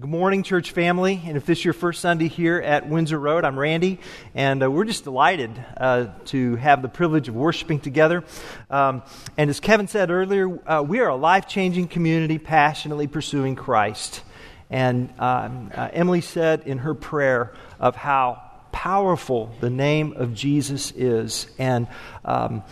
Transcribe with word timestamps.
Good 0.00 0.10
morning, 0.10 0.42
church 0.42 0.72
family. 0.72 1.22
And 1.24 1.36
if 1.36 1.46
this 1.46 1.58
is 1.58 1.64
your 1.64 1.74
first 1.74 2.00
Sunday 2.00 2.26
here 2.26 2.58
at 2.58 2.88
Windsor 2.88 3.16
Road, 3.16 3.44
I'm 3.44 3.56
Randy, 3.56 4.00
and 4.34 4.60
uh, 4.60 4.68
we're 4.68 4.86
just 4.86 5.04
delighted 5.04 5.52
uh, 5.76 6.06
to 6.26 6.56
have 6.56 6.82
the 6.82 6.88
privilege 6.88 7.28
of 7.28 7.36
worshiping 7.36 7.78
together. 7.78 8.24
Um, 8.70 9.02
and 9.36 9.48
as 9.50 9.60
Kevin 9.60 9.86
said 9.86 10.10
earlier, 10.10 10.48
uh, 10.68 10.82
we 10.82 10.98
are 10.98 11.10
a 11.10 11.14
life 11.14 11.46
changing 11.46 11.86
community 11.86 12.38
passionately 12.38 13.06
pursuing 13.06 13.54
Christ. 13.54 14.22
And 14.68 15.12
um, 15.20 15.70
uh, 15.72 15.90
Emily 15.92 16.22
said 16.22 16.62
in 16.66 16.78
her 16.78 16.94
prayer 16.94 17.54
of 17.78 17.94
how 17.94 18.42
powerful 18.72 19.54
the 19.60 19.70
name 19.70 20.14
of 20.14 20.34
Jesus 20.34 20.90
is. 20.90 21.46
And 21.56 21.86
um, 22.24 22.64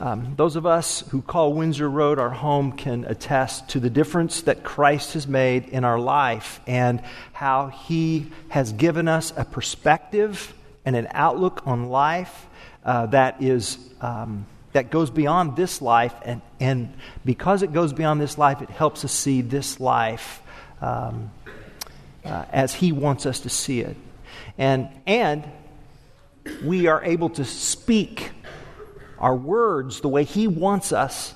um, 0.00 0.34
those 0.36 0.54
of 0.56 0.64
us 0.64 1.02
who 1.10 1.22
call 1.22 1.52
Windsor 1.52 1.88
Road 1.88 2.18
our 2.18 2.30
home 2.30 2.72
can 2.72 3.04
attest 3.04 3.70
to 3.70 3.80
the 3.80 3.90
difference 3.90 4.42
that 4.42 4.62
Christ 4.62 5.14
has 5.14 5.26
made 5.26 5.68
in 5.68 5.84
our 5.84 5.98
life 5.98 6.60
and 6.66 7.02
how 7.32 7.68
he 7.68 8.30
has 8.48 8.72
given 8.72 9.08
us 9.08 9.32
a 9.36 9.44
perspective 9.44 10.54
and 10.84 10.94
an 10.94 11.08
outlook 11.10 11.66
on 11.66 11.88
life 11.88 12.46
uh, 12.84 13.06
that 13.06 13.42
is. 13.42 13.78
Um, 14.00 14.46
that 14.74 14.90
goes 14.90 15.10
beyond 15.10 15.56
this 15.56 15.80
life, 15.80 16.14
and, 16.24 16.42
and 16.60 16.92
because 17.24 17.62
it 17.62 17.72
goes 17.72 17.94
beyond 17.94 18.20
this 18.20 18.36
life, 18.36 18.60
it 18.60 18.68
helps 18.68 19.02
us 19.02 19.10
see 19.10 19.40
this 19.40 19.80
life 19.80 20.42
um, 20.82 21.30
uh, 22.22 22.44
as 22.52 22.74
He 22.74 22.92
wants 22.92 23.24
us 23.24 23.40
to 23.40 23.48
see 23.48 23.80
it. 23.80 23.96
And, 24.58 24.88
and 25.06 25.50
we 26.62 26.86
are 26.86 27.02
able 27.02 27.30
to 27.30 27.44
speak 27.44 28.30
our 29.20 29.36
words 29.36 30.00
the 30.00 30.08
way 30.08 30.24
He 30.24 30.46
wants 30.46 30.92
us 30.92 31.34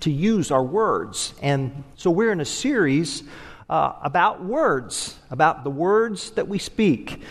to 0.00 0.10
use 0.10 0.50
our 0.50 0.62
words. 0.62 1.34
And 1.42 1.84
so 1.96 2.10
we're 2.10 2.32
in 2.32 2.40
a 2.40 2.44
series 2.44 3.22
uh, 3.68 3.94
about 4.02 4.44
words, 4.44 5.18
about 5.30 5.64
the 5.64 5.70
words 5.70 6.30
that 6.32 6.48
we 6.48 6.58
speak. 6.58 7.22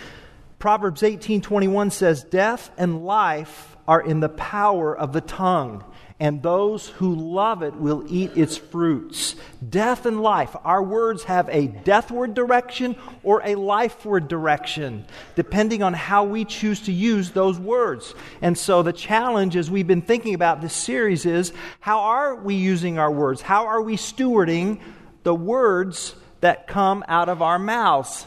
Proverbs 0.59 1.03
18:21 1.03 1.91
says, 1.91 2.23
"Death 2.23 2.71
and 2.77 3.05
life 3.05 3.75
are 3.87 4.01
in 4.01 4.19
the 4.19 4.29
power 4.29 4.95
of 4.97 5.13
the 5.13 5.21
tongue." 5.21 5.83
And 6.23 6.41
those 6.41 6.87
who 6.87 7.13
love 7.15 7.63
it 7.63 7.75
will 7.75 8.05
eat 8.07 8.31
its 8.37 8.55
fruits. 8.55 9.35
Death 9.69 10.05
and 10.05 10.21
life. 10.21 10.55
Our 10.63 10.81
words 10.81 11.25
have 11.25 11.49
a 11.49 11.67
deathward 11.67 12.33
direction 12.33 12.95
or 13.23 13.41
a 13.43 13.55
lifeward 13.55 14.29
direction, 14.29 15.05
depending 15.35 15.83
on 15.83 15.93
how 15.93 16.23
we 16.23 16.45
choose 16.45 16.79
to 16.83 16.93
use 16.93 17.31
those 17.31 17.59
words. 17.59 18.15
And 18.41 18.57
so 18.57 18.83
the 18.83 18.93
challenge, 18.93 19.57
as 19.57 19.69
we've 19.69 19.85
been 19.85 20.01
thinking 20.01 20.33
about 20.33 20.61
this 20.61 20.73
series, 20.73 21.25
is 21.25 21.51
how 21.81 21.99
are 21.99 22.35
we 22.35 22.55
using 22.55 22.97
our 22.97 23.11
words? 23.11 23.41
How 23.41 23.65
are 23.65 23.81
we 23.81 23.97
stewarding 23.97 24.79
the 25.23 25.35
words 25.35 26.15
that 26.39 26.67
come 26.67 27.03
out 27.09 27.27
of 27.27 27.41
our 27.41 27.59
mouths? 27.59 28.25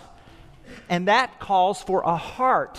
And 0.91 1.09
that 1.09 1.41
calls 1.41 1.81
for 1.81 2.03
a 2.03 2.17
heart 2.17 2.79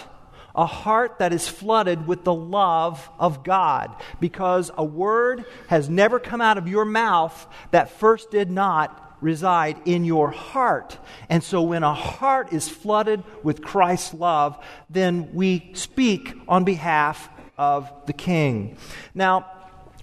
a 0.58 0.66
heart 0.66 1.20
that 1.20 1.32
is 1.32 1.48
flooded 1.48 2.08
with 2.08 2.24
the 2.24 2.34
love 2.34 3.08
of 3.20 3.44
God, 3.44 3.96
because 4.20 4.72
a 4.76 4.84
word 4.84 5.46
has 5.68 5.88
never 5.88 6.20
come 6.20 6.42
out 6.42 6.58
of 6.58 6.68
your 6.68 6.84
mouth 6.84 7.48
that 7.72 7.92
first 7.92 8.32
did 8.32 8.50
not 8.50 9.04
reside 9.22 9.78
in 9.86 10.04
your 10.04 10.30
heart. 10.30 10.98
And 11.30 11.44
so 11.44 11.62
when 11.62 11.84
a 11.84 11.94
heart 11.94 12.54
is 12.54 12.68
flooded 12.68 13.24
with 13.44 13.64
Christ's 13.64 14.14
love, 14.14 14.64
then 14.90 15.30
we 15.34 15.72
speak 15.74 16.36
on 16.48 16.64
behalf 16.64 17.30
of 17.58 17.92
the 18.06 18.14
King. 18.14 18.78
Now, 19.16 19.52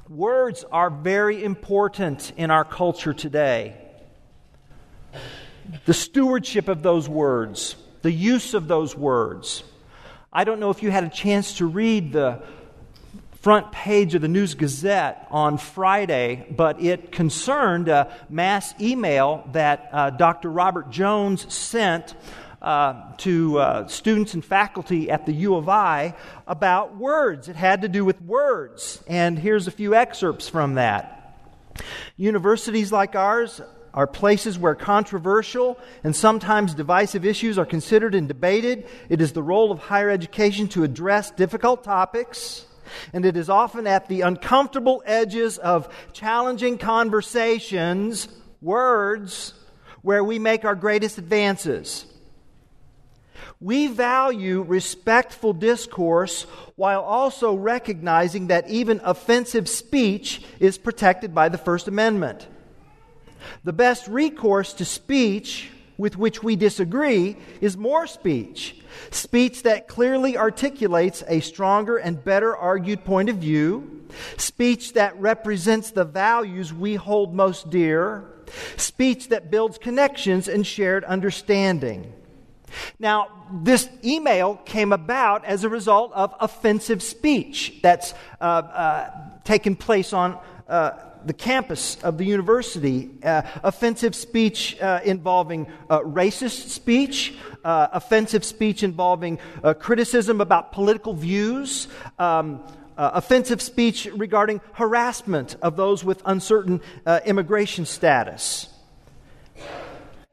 words 0.09 0.65
are 0.73 0.91
very 0.91 1.45
important 1.45 2.33
in 2.37 2.51
our 2.51 2.65
culture 2.65 3.15
today. 3.15 3.77
The 5.85 5.95
stewardship 5.95 6.69
of 6.69 6.83
those 6.83 7.09
words, 7.09 7.77
the 8.03 8.13
use 8.13 8.55
of 8.55 8.69
those 8.69 8.97
words. 8.97 9.63
I 10.37 10.43
don't 10.43 10.59
know 10.59 10.71
if 10.71 10.83
you 10.83 10.91
had 10.91 11.05
a 11.05 11.09
chance 11.09 11.59
to 11.59 11.67
read 11.67 12.13
the 12.13 12.43
front 13.41 13.71
page 13.71 14.17
of 14.17 14.21
the 14.21 14.27
News 14.27 14.55
Gazette 14.55 15.29
on 15.31 15.59
Friday, 15.59 16.45
but 16.51 16.83
it 16.83 17.13
concerned 17.13 17.87
a 17.87 18.13
mass 18.29 18.75
email 18.81 19.49
that 19.53 19.89
uh, 19.93 20.11
Dr. 20.11 20.51
Robert 20.51 20.91
Jones 20.91 21.55
sent 21.55 22.17
uh, 22.61 23.13
to 23.19 23.61
uh, 23.61 23.87
students 23.87 24.35
and 24.35 24.45
faculty 24.45 25.09
at 25.09 25.25
the 25.25 25.33
U 25.35 25.55
of 25.55 25.69
I 25.69 26.17
about 26.49 26.97
words. 26.97 27.49
It 27.49 27.55
had 27.55 27.83
to 27.83 27.89
do 27.89 28.05
with 28.05 28.21
words. 28.21 29.05
And 29.07 29.39
here's 29.39 29.69
a 29.69 29.71
few 29.71 29.95
excerpts 29.95 30.49
from 30.49 30.75
that. 30.75 31.39
Universities 32.17 32.91
like 32.91 33.15
ours 33.15 33.61
are 33.95 34.07
places 34.07 34.59
where 34.59 34.75
controversial 34.75 35.79
and 36.03 36.15
sometimes 36.15 36.75
divisive 36.75 37.25
issues 37.25 37.57
are 37.57 37.65
considered 37.65 38.15
and 38.15 38.29
debated. 38.29 38.87
It 39.09 39.21
is 39.21 39.33
the 39.33 39.43
role 39.43 39.71
of 39.71 39.79
higher 39.79 40.11
education 40.11 40.69
to 40.69 40.83
address 40.83 41.31
difficult 41.31 41.85
topics, 41.85 42.67
and 43.13 43.25
it 43.25 43.37
is 43.37 43.49
often 43.49 43.87
at 43.87 44.09
the 44.09 44.23
uncomfortable 44.23 45.03
edges 45.07 45.59
of 45.59 45.89
challenging 46.13 46.77
conversations, 46.77 48.29
words, 48.61 49.55
where 50.03 50.25
we 50.25 50.39
make 50.39 50.65
our 50.65 50.75
greatest 50.75 51.17
advances. 51.17 52.05
We 53.61 53.87
value 53.87 54.63
respectful 54.63 55.53
discourse 55.53 56.43
while 56.75 57.01
also 57.03 57.55
recognizing 57.55 58.49
that 58.49 58.69
even 58.69 59.01
offensive 59.05 59.69
speech 59.69 60.43
is 60.61 60.77
protected 60.77 61.35
by 61.35 61.49
the 61.49 61.57
First 61.57 61.89
Amendment. 61.89 62.47
The 63.65 63.73
best 63.73 64.09
recourse 64.09 64.73
to 64.75 64.85
speech 64.85 65.71
with 65.97 66.17
which 66.17 66.43
we 66.43 66.57
disagree 66.57 67.37
is 67.61 67.77
more 67.77 68.07
speech. 68.07 68.77
Speech 69.11 69.63
that 69.63 69.89
clearly 69.89 70.37
articulates 70.37 71.23
a 71.29 71.41
stronger 71.41 71.97
and 71.97 72.23
better 72.25 72.57
argued 72.57 73.05
point 73.05 73.29
of 73.29 73.37
view. 73.37 74.07
Speech 74.37 74.95
that 74.95 75.19
represents 75.21 75.91
the 75.91 76.05
values 76.05 76.73
we 76.73 76.95
hold 76.95 77.35
most 77.35 77.71
dear. 77.71 78.25
Speech 78.77 79.29
that 79.29 79.51
builds 79.51 79.79
connections 79.79 80.49
and 80.49 80.67
shared 80.67 81.05
understanding. 81.05 82.13
Now, 82.99 83.29
this 83.53 83.89
email 84.05 84.57
came 84.65 84.93
about 84.93 85.45
as 85.45 85.63
a 85.63 85.69
result 85.69 86.13
of 86.13 86.35
offensive 86.41 87.03
speech 87.03 87.79
that's 87.83 88.15
uh, 88.41 88.45
uh, 88.45 89.11
taken 89.45 89.77
place 89.77 90.13
on. 90.13 90.39
Uh, 90.69 90.91
the 91.27 91.33
campus 91.33 91.97
of 92.03 92.19
the 92.19 92.25
university, 92.25 93.11
uh, 93.23 93.43
offensive 93.63 94.15
speech 94.15 94.81
uh, 94.81 95.01
involving 95.05 95.67
uh, 95.89 96.01
racist 96.01 96.69
speech, 96.69 97.35
uh, 97.65 97.89
offensive 97.93 98.45
speech 98.45 98.83
involving 98.83 99.39
uh, 99.63 99.75
criticism 99.75 100.41
about 100.41 100.73
political 100.73 101.15
views, 101.15 101.89
um, 102.19 102.63
uh, 102.97 103.11
offensive 103.15 103.61
speech 103.61 104.07
regarding 104.15 104.61
harassment 104.75 105.57
of 105.63 105.77
those 105.77 106.05
with 106.05 106.23
uncertain 106.27 106.81
immigration 107.25 107.87
status. 107.87 108.69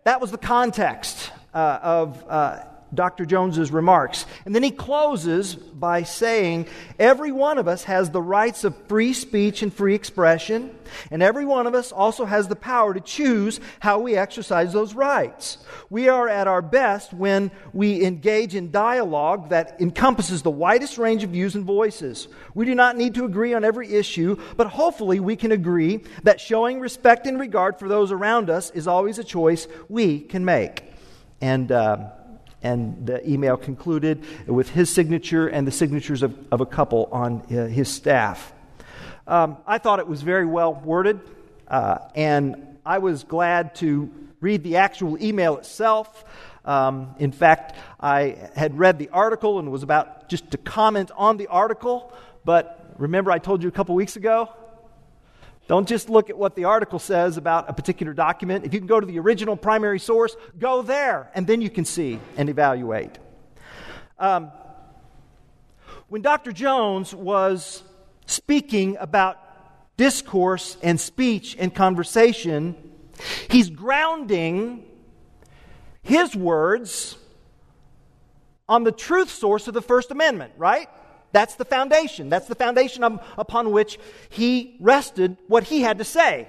That 0.04 0.22
was 0.22 0.32
the 0.32 0.38
context 0.38 1.32
of 1.54 2.24
Dr. 2.94 3.26
Jones's 3.26 3.72
remarks. 3.72 4.26
And 4.46 4.54
then 4.54 4.64
he 4.64 4.72
closes 4.72 5.56
by 5.56 6.04
saying, 6.04 6.68
Every 7.00 7.32
one 7.32 7.58
of 7.58 7.68
us 7.68 7.84
has 7.86 8.10
the 8.10 8.22
rights 8.22 8.64
of 8.64 8.76
free 8.88 9.14
speech 9.14 9.62
and 9.62 9.74
free 9.74 9.96
expression, 9.96 10.76
and 11.10 11.24
every 11.24 11.46
one 11.46 11.68
of 11.68 11.74
us 11.74 11.92
also 11.92 12.26
has 12.26 12.48
the 12.48 12.56
power 12.56 12.94
to 12.94 13.00
choose 13.00 13.60
how 13.80 14.00
we 14.00 14.16
exercise 14.16 14.74
those 14.74 14.94
rights. 14.94 15.58
We 15.90 16.10
are 16.10 16.28
at 16.28 16.48
our 16.48 16.62
best 16.62 17.14
when 17.14 17.52
we 17.74 18.04
engage 18.04 18.56
in 18.56 18.72
dialogue 18.72 19.50
that 19.50 19.80
encompasses 19.80 20.42
the 20.42 20.52
widest 20.52 20.98
range 20.98 21.24
of 21.24 21.32
views 21.32 21.56
and 21.56 21.66
voices. 21.66 22.28
We 22.54 22.66
do 22.66 22.76
not 22.76 22.98
need 22.98 23.16
to 23.16 23.26
agree 23.26 23.54
on 23.54 23.64
every 23.64 23.94
issue, 23.94 24.38
but 24.58 24.68
hopefully 24.68 25.20
we 25.20 25.36
can 25.36 25.52
agree 25.52 26.02
that 26.24 26.42
showing 26.42 26.80
respect 26.80 27.26
and 27.26 27.40
regard 27.40 27.80
for 27.80 27.88
those 27.88 28.12
around 28.12 28.50
us 28.50 28.70
is 28.72 28.88
always 28.88 29.18
a 29.18 29.24
choice 29.24 29.68
we 29.88 30.20
can 30.20 30.44
make. 30.44 30.84
And, 31.40 31.72
uh, 31.72 32.10
and 32.64 33.08
the 33.08 33.28
email 33.30 33.58
concluded 33.58 34.24
with 34.48 34.70
his 34.70 34.90
signature 34.90 35.48
and 35.48 35.68
the 35.68 35.72
signatures 35.72 36.24
of, 36.24 36.38
of 36.52 36.62
a 36.62 36.66
couple 36.66 37.10
on 37.12 37.42
uh, 37.42 37.68
his 37.68 37.90
staff. 37.90 38.54
Um, 39.28 39.58
I 39.66 39.78
thought 39.78 40.00
it 40.00 40.08
was 40.08 40.22
very 40.22 40.46
well 40.46 40.74
worded, 40.74 41.20
uh, 41.68 42.00
and 42.16 42.78
I 42.86 42.98
was 42.98 43.24
glad 43.24 43.76
to 43.76 44.10
read 44.40 44.64
the 44.64 44.78
actual 44.78 45.22
email 45.24 45.58
itself. 45.58 46.26
Um, 46.66 47.16
in 47.18 47.32
fact, 47.32 47.78
I 48.00 48.50
had 48.56 48.78
read 48.78 49.00
the 49.00 49.10
article 49.10 49.60
and 49.60 49.72
was 49.72 49.84
about 49.84 50.30
just 50.30 50.52
to 50.52 50.58
comment 50.58 51.12
on 51.16 51.38
the 51.38 51.48
article, 51.48 52.14
but 52.46 52.94
remember 52.98 53.32
I 53.32 53.40
told 53.40 53.64
you 53.64 53.70
a 53.70 53.72
couple 53.72 53.96
weeks 53.96 54.16
ago 54.16 54.50
don't 55.68 55.88
just 55.88 56.10
look 56.10 56.30
at 56.30 56.38
what 56.38 56.56
the 56.56 56.66
article 56.66 57.00
says 57.00 57.38
about 57.38 57.70
a 57.70 57.74
particular 57.74 58.14
document. 58.14 58.66
If 58.66 58.74
you 58.74 58.80
can 58.80 58.88
go 58.88 59.00
to 59.00 59.06
the 59.06 59.20
original 59.20 59.56
primary 59.56 60.00
source, 60.00 60.36
go 60.60 60.82
there, 60.82 61.32
and 61.34 61.48
then 61.48 61.62
you 61.62 61.70
can 61.70 61.86
see 61.86 62.20
and 62.36 62.50
evaluate. 62.50 63.18
Um, 64.20 64.52
when 66.10 66.22
Dr. 66.22 66.52
Jones 66.52 67.16
was 67.16 67.84
speaking 68.26 68.98
about 69.00 69.38
discourse 69.98 70.78
and 70.84 71.00
speech 71.00 71.56
and 71.58 71.74
conversation, 71.74 72.76
he's 73.50 73.70
grounding 73.70 74.84
his 76.02 76.36
words 76.36 77.18
on 78.68 78.84
the 78.84 78.92
truth 78.92 79.30
source 79.30 79.68
of 79.68 79.74
the 79.74 79.82
First 79.82 80.12
Amendment, 80.12 80.54
right? 80.58 80.90
That's 81.32 81.56
the 81.56 81.66
foundation. 81.66 82.30
That's 82.30 82.48
the 82.48 82.56
foundation 82.56 83.04
um, 83.04 83.20
upon 83.38 83.72
which 83.72 84.00
he 84.30 84.76
rested 84.80 85.38
what 85.48 85.64
he 85.64 85.82
had 85.82 85.98
to 86.00 86.04
say. 86.04 86.48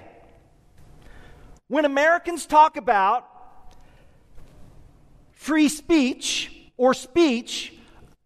When 1.67 1.85
Americans 1.85 2.45
talk 2.45 2.77
about 2.77 3.27
free 5.31 5.69
speech 5.69 6.51
or 6.77 6.93
speech, 6.93 7.73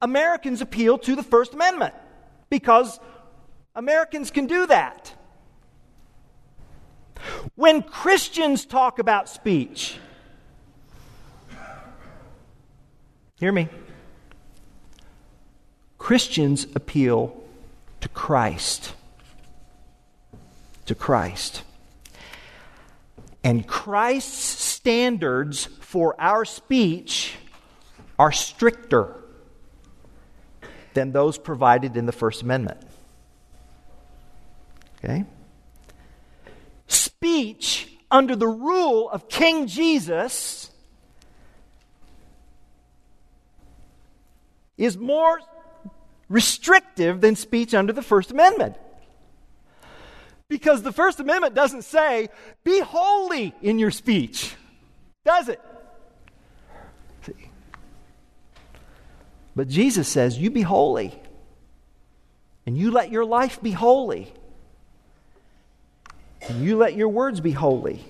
Americans 0.02 0.62
appeal 0.62 0.98
to 1.00 1.16
the 1.16 1.24
First 1.24 1.54
Amendment 1.54 1.94
because 2.50 3.00
Americans 3.76 4.32
can 4.32 4.48
do 4.48 4.66
that. 4.68 5.14
When 7.56 7.82
Christians 7.82 8.66
talk 8.66 9.00
about 9.00 9.30
speech, 9.30 9.98
hear 13.40 13.52
me. 13.52 13.68
Christians 16.08 16.66
appeal 16.74 17.36
to 18.00 18.08
Christ. 18.08 18.94
To 20.86 20.96
Christ. 20.96 21.64
And 23.44 23.68
Christ's 23.68 24.64
standards 24.64 25.66
for 25.82 26.16
our 26.18 26.46
speech 26.46 27.36
are 28.18 28.32
stricter 28.32 29.22
than 30.94 31.12
those 31.12 31.38
provided 31.38 31.98
in 31.98 32.06
the 32.06 32.14
First 32.14 32.42
Amendment. 32.42 32.80
Okay? 35.04 35.26
Speech 36.88 37.92
under 38.10 38.38
the 38.38 38.48
rule 38.48 39.10
of 39.10 39.28
King 39.28 39.68
Jesus 39.68 40.72
is 44.78 44.96
more 44.96 45.42
restrictive 46.30 47.22
than 47.22 47.36
speech 47.36 47.74
under 47.74 47.94
the 47.94 48.02
First 48.02 48.32
Amendment. 48.32 48.76
Because 50.50 50.82
the 50.82 50.92
First 50.92 51.20
Amendment 51.20 51.56
doesn't 51.56 51.84
say, 51.84 52.30
be 52.64 52.80
holy 52.80 53.54
in 53.62 53.80
your 53.80 53.92
speech, 53.92 54.56
does 55.26 55.50
it? 55.50 55.62
See? 57.24 57.34
But 59.56 59.68
Jesus 59.68 60.08
says, 60.08 60.38
you 60.38 60.50
be 60.50 60.62
holy. 60.62 61.20
And 62.66 62.78
you 62.78 62.92
let 62.92 63.12
your 63.12 63.26
life 63.26 63.62
be 63.62 63.72
holy. 63.72 64.32
And 66.42 66.64
you 66.64 66.78
let 66.78 66.96
your 66.96 67.10
words 67.10 67.40
be 67.40 67.52
holy. 67.52 68.04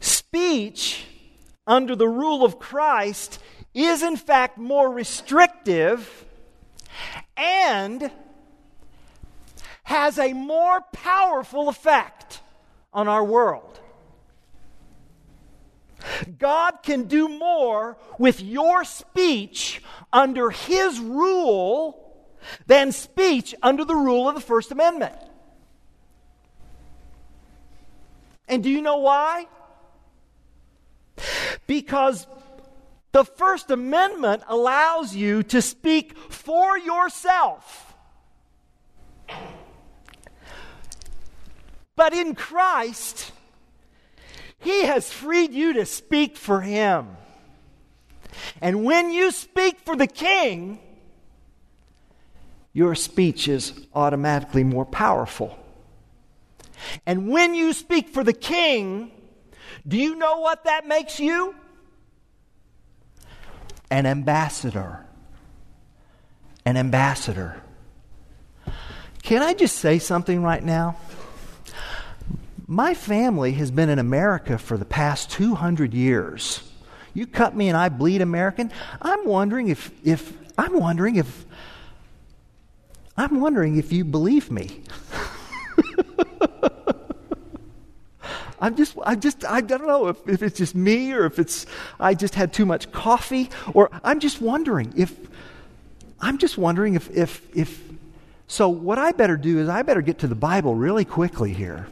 Speech 0.00 1.06
under 1.66 1.96
the 1.96 2.08
rule 2.08 2.44
of 2.44 2.58
Christ 2.58 3.40
is 3.74 4.02
in 4.02 4.16
fact 4.16 4.56
more 4.56 4.90
restrictive 4.90 6.24
and 7.36 8.10
has 9.82 10.18
a 10.18 10.32
more 10.32 10.80
powerful 10.92 11.68
effect 11.68 12.40
on 12.92 13.08
our 13.08 13.24
world. 13.24 13.80
God 16.38 16.82
can 16.82 17.04
do 17.04 17.28
more 17.28 17.96
with 18.18 18.40
your 18.40 18.84
speech 18.84 19.82
under 20.12 20.50
His 20.50 21.00
rule 21.00 22.00
than 22.66 22.92
speech 22.92 23.54
under 23.62 23.84
the 23.84 23.94
rule 23.94 24.28
of 24.28 24.34
the 24.34 24.40
First 24.40 24.70
Amendment. 24.70 25.16
And 28.46 28.62
do 28.62 28.70
you 28.70 28.82
know 28.82 28.98
why? 28.98 29.46
Because 31.66 32.26
the 33.14 33.24
First 33.24 33.70
Amendment 33.70 34.42
allows 34.48 35.14
you 35.14 35.44
to 35.44 35.62
speak 35.62 36.18
for 36.18 36.76
yourself. 36.76 37.94
But 41.94 42.12
in 42.12 42.34
Christ, 42.34 43.30
He 44.58 44.82
has 44.82 45.12
freed 45.12 45.52
you 45.52 45.74
to 45.74 45.86
speak 45.86 46.36
for 46.36 46.60
Him. 46.60 47.16
And 48.60 48.84
when 48.84 49.12
you 49.12 49.30
speak 49.30 49.78
for 49.84 49.94
the 49.94 50.08
King, 50.08 50.80
your 52.72 52.96
speech 52.96 53.46
is 53.46 53.86
automatically 53.94 54.64
more 54.64 54.84
powerful. 54.84 55.56
And 57.06 57.28
when 57.28 57.54
you 57.54 57.74
speak 57.74 58.08
for 58.08 58.24
the 58.24 58.32
King, 58.32 59.12
do 59.86 59.96
you 59.96 60.16
know 60.16 60.40
what 60.40 60.64
that 60.64 60.88
makes 60.88 61.20
you? 61.20 61.54
An 63.94 64.06
ambassador. 64.06 65.06
An 66.64 66.76
ambassador. 66.76 67.62
Can 69.22 69.40
I 69.40 69.54
just 69.54 69.78
say 69.78 70.00
something 70.00 70.42
right 70.42 70.64
now? 70.64 70.96
My 72.66 72.94
family 72.94 73.52
has 73.52 73.70
been 73.70 73.88
in 73.88 74.00
America 74.00 74.58
for 74.58 74.76
the 74.76 74.84
past 74.84 75.30
200 75.30 75.94
years. 75.94 76.60
You 77.12 77.28
cut 77.28 77.54
me 77.54 77.68
and 77.68 77.76
I 77.76 77.88
bleed 77.88 78.20
American. 78.20 78.72
I'm 79.00 79.24
wondering 79.26 79.68
if, 79.68 79.92
if 80.04 80.36
I'm 80.58 80.80
wondering 80.80 81.14
if 81.14 81.46
I'm 83.16 83.40
wondering 83.40 83.76
if 83.76 83.92
you 83.92 84.04
believe 84.04 84.50
me. 84.50 84.82
I'm 88.64 88.76
just, 88.76 88.96
I 89.04 89.14
just, 89.14 89.44
I 89.44 89.60
don't 89.60 89.86
know 89.86 90.08
if, 90.08 90.26
if 90.26 90.42
it's 90.42 90.56
just 90.56 90.74
me 90.74 91.12
or 91.12 91.26
if 91.26 91.38
it's, 91.38 91.66
I 92.00 92.14
just 92.14 92.34
had 92.34 92.54
too 92.54 92.64
much 92.64 92.90
coffee 92.92 93.50
or 93.74 93.90
I'm 94.02 94.20
just 94.20 94.40
wondering 94.40 94.94
if, 94.96 95.14
I'm 96.18 96.38
just 96.38 96.56
wondering 96.56 96.94
if, 96.94 97.10
if, 97.10 97.46
if, 97.54 97.82
so 98.46 98.70
what 98.70 98.98
I 98.98 99.12
better 99.12 99.36
do 99.36 99.58
is 99.58 99.68
I 99.68 99.82
better 99.82 100.00
get 100.00 100.20
to 100.20 100.26
the 100.26 100.34
Bible 100.34 100.74
really 100.74 101.04
quickly 101.04 101.52
here. 101.52 101.86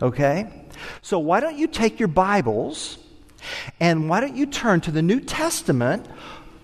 Okay? 0.00 0.48
So 1.00 1.18
why 1.18 1.40
don't 1.40 1.58
you 1.58 1.66
take 1.66 1.98
your 1.98 2.06
Bibles 2.06 2.98
and 3.80 4.08
why 4.08 4.20
don't 4.20 4.36
you 4.36 4.46
turn 4.46 4.80
to 4.82 4.92
the 4.92 5.02
New 5.02 5.18
Testament 5.18 6.06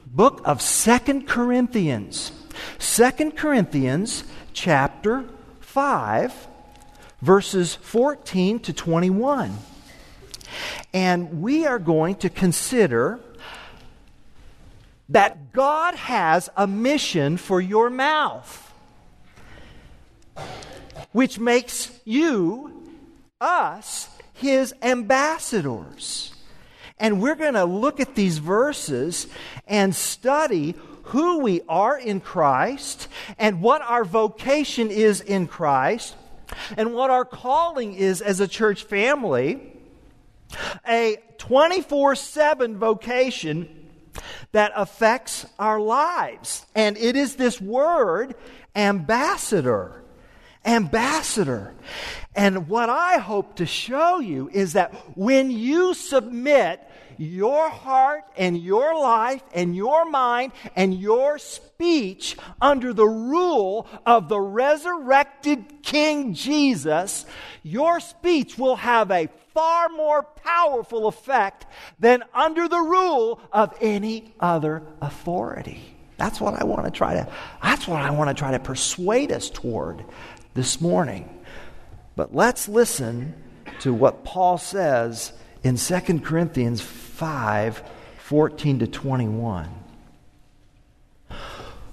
book 0.07 0.41
of 0.45 0.63
Second 0.63 1.27
Corinthians. 1.27 2.31
Second 2.79 3.37
Corinthians 3.37 4.23
chapter 4.53 5.25
5 5.63 6.48
verses 7.21 7.75
14 7.75 8.61
to 8.61 8.73
21. 8.73 9.57
And 10.93 11.43
we 11.43 11.67
are 11.67 11.79
going 11.79 12.17
to 12.17 12.31
consider 12.31 13.21
that 15.09 15.53
God 15.53 15.95
has 15.95 16.51
a 16.57 16.67
mission 16.67 17.37
for 17.37 17.61
your 17.61 17.91
mouth, 17.91 18.73
which 21.13 21.39
makes 21.39 21.99
you, 22.05 22.93
us, 23.41 24.09
his 24.35 24.75
ambassadors. 24.83 26.33
And 26.99 27.23
we're 27.23 27.37
going 27.37 27.55
to 27.55 27.65
look 27.65 28.01
at 28.01 28.15
these 28.15 28.39
verses 28.39 29.29
and 29.67 29.95
study 29.95 30.75
who 31.05 31.39
we 31.39 31.63
are 31.69 31.99
in 31.99 32.21
Christ 32.21 33.09
and 33.39 33.63
what 33.63 33.81
our 33.83 34.05
vocation 34.05 34.91
is 34.91 35.21
in 35.21 35.47
Christ 35.47 36.15
and 36.77 36.95
what 36.95 37.11
our 37.11 37.25
calling 37.25 37.95
is 37.95 38.21
as 38.21 38.41
a 38.41 38.49
church 38.49 38.85
family 38.85 39.75
a 40.87 41.19
24 41.39 42.15
7 42.15 42.79
vocation 42.79 43.91
that 44.53 44.73
affects 44.75 45.47
our 45.59 45.81
lives. 45.81 46.67
And 46.75 46.97
it 46.97 47.17
is 47.17 47.37
this 47.37 47.61
word, 47.61 48.35
ambassador. 48.75 50.03
Ambassador. 50.65 51.75
And 52.35 52.69
what 52.69 52.91
I 52.91 53.19
hope 53.19 53.57
to 53.57 53.67
show 53.67 54.19
you 54.19 54.51
is 54.53 54.75
that 54.75 54.93
when 55.17 55.51
you 55.51 55.95
submit 55.95 56.88
your 57.19 57.69
heart 57.69 58.25
and 58.37 58.57
your 58.57 58.99
life 58.99 59.43
and 59.53 59.77
your 59.77 60.09
mind 60.09 60.53
and 60.75 60.95
your 60.95 61.39
speech 61.39 62.37
under 62.61 62.93
the 62.93 63.07
rule 63.07 63.87
of 64.07 64.29
the 64.29 64.41
resurrected 64.41 65.83
King 65.83 66.35
Jesus, 66.35 67.27
your 67.63 68.01
speech 68.01 68.57
will 68.57 68.77
have 68.77 69.11
a 69.11 69.29
far 69.53 69.89
more 69.89 70.23
powerful 70.23 71.09
effect 71.09 71.67
than 71.99 72.23
under 72.33 72.69
the 72.69 72.81
rule 72.81 73.41
of 73.53 73.75
any 73.81 74.33
other 74.39 74.83
authority. 75.01 75.97
That's 76.17 76.41
what 76.41 76.55
I 76.55 76.65
want 76.65 76.85
to 76.85 76.91
try 76.91 77.15
to 77.15 77.29
that's 77.63 77.87
what 77.87 78.03
I 78.03 78.11
want 78.11 78.29
to 78.29 78.35
try 78.35 78.51
to 78.51 78.59
persuade 78.59 79.33
us 79.33 79.51
toward 79.51 80.05
this 80.55 80.81
morning. 80.81 81.29
But 82.17 82.35
let's 82.35 82.69
listen 82.69 83.35
to 83.81 83.95
what 83.95 84.25
Paul 84.25 84.59
says 84.59 85.33
in 85.63 85.77
2 85.77 86.21
Corinthians 86.21 86.81
5 87.19 87.83
14 88.19 88.79
to 88.79 88.87
21. 88.87 89.69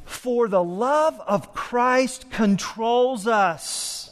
For 0.05 0.47
the 0.47 0.63
love 0.63 1.19
of 1.25 1.51
Christ 1.55 2.29
controls 2.29 3.25
us. 3.25 4.11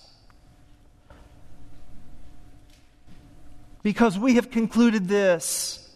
Because 3.84 4.18
we 4.18 4.36
have 4.36 4.50
concluded 4.50 5.08
this 5.08 5.88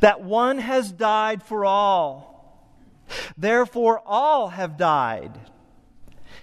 that 0.00 0.20
one 0.20 0.58
has 0.58 0.92
died 0.92 1.42
for 1.42 1.64
all. 1.64 2.76
Therefore, 3.38 4.02
all 4.04 4.48
have 4.48 4.76
died. 4.76 5.32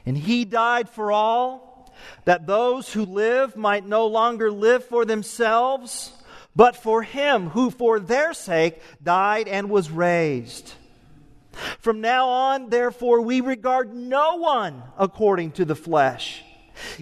And 0.03 0.17
he 0.17 0.45
died 0.45 0.89
for 0.89 1.11
all, 1.11 1.93
that 2.25 2.47
those 2.47 2.91
who 2.91 3.05
live 3.05 3.55
might 3.55 3.85
no 3.85 4.07
longer 4.07 4.51
live 4.51 4.83
for 4.83 5.05
themselves, 5.05 6.11
but 6.55 6.75
for 6.75 7.03
him 7.03 7.49
who 7.49 7.69
for 7.69 7.99
their 7.99 8.33
sake 8.33 8.81
died 9.03 9.47
and 9.47 9.69
was 9.69 9.89
raised. 9.89 10.73
From 11.79 12.01
now 12.01 12.29
on, 12.29 12.69
therefore, 12.69 13.21
we 13.21 13.41
regard 13.41 13.93
no 13.93 14.37
one 14.37 14.83
according 14.97 15.51
to 15.53 15.65
the 15.65 15.75
flesh, 15.75 16.43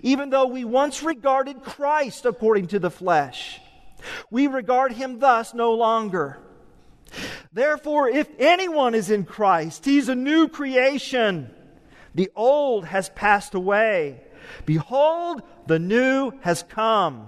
even 0.03 0.29
though 0.29 0.48
we 0.48 0.65
once 0.65 1.03
regarded 1.03 1.63
Christ 1.63 2.25
according 2.25 2.67
to 2.67 2.79
the 2.79 2.91
flesh. 2.91 3.62
We 4.29 4.48
regard 4.48 4.91
him 4.93 5.20
thus 5.20 5.53
no 5.53 5.74
longer. 5.74 6.39
Therefore, 7.53 8.10
if 8.10 8.27
anyone 8.39 8.96
is 8.96 9.10
in 9.10 9.25
Christ, 9.25 9.86
he's 9.86 10.10
a 10.10 10.15
new 10.15 10.48
creation. 10.48 11.50
The 12.15 12.31
old 12.36 12.86
has 12.86 13.10
passed 13.10 13.53
away. 13.53 14.22
Behold, 14.65 15.43
the 15.67 15.79
new 15.79 16.31
has 16.41 16.63
come. 16.63 17.27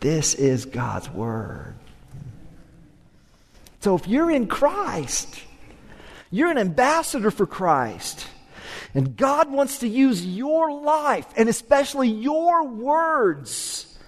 This 0.00 0.34
is 0.34 0.64
God's 0.64 1.10
Word. 1.10 1.74
So 3.80 3.94
if 3.94 4.06
you're 4.06 4.30
in 4.30 4.46
Christ, 4.46 5.40
you're 6.30 6.50
an 6.50 6.58
ambassador 6.58 7.30
for 7.30 7.46
Christ. 7.46 8.26
And 8.94 9.16
God 9.16 9.50
wants 9.50 9.78
to 9.80 9.88
use 9.88 10.24
your 10.24 10.72
life, 10.72 11.26
and 11.36 11.48
especially 11.48 12.08
your 12.08 12.66
words, 12.66 13.98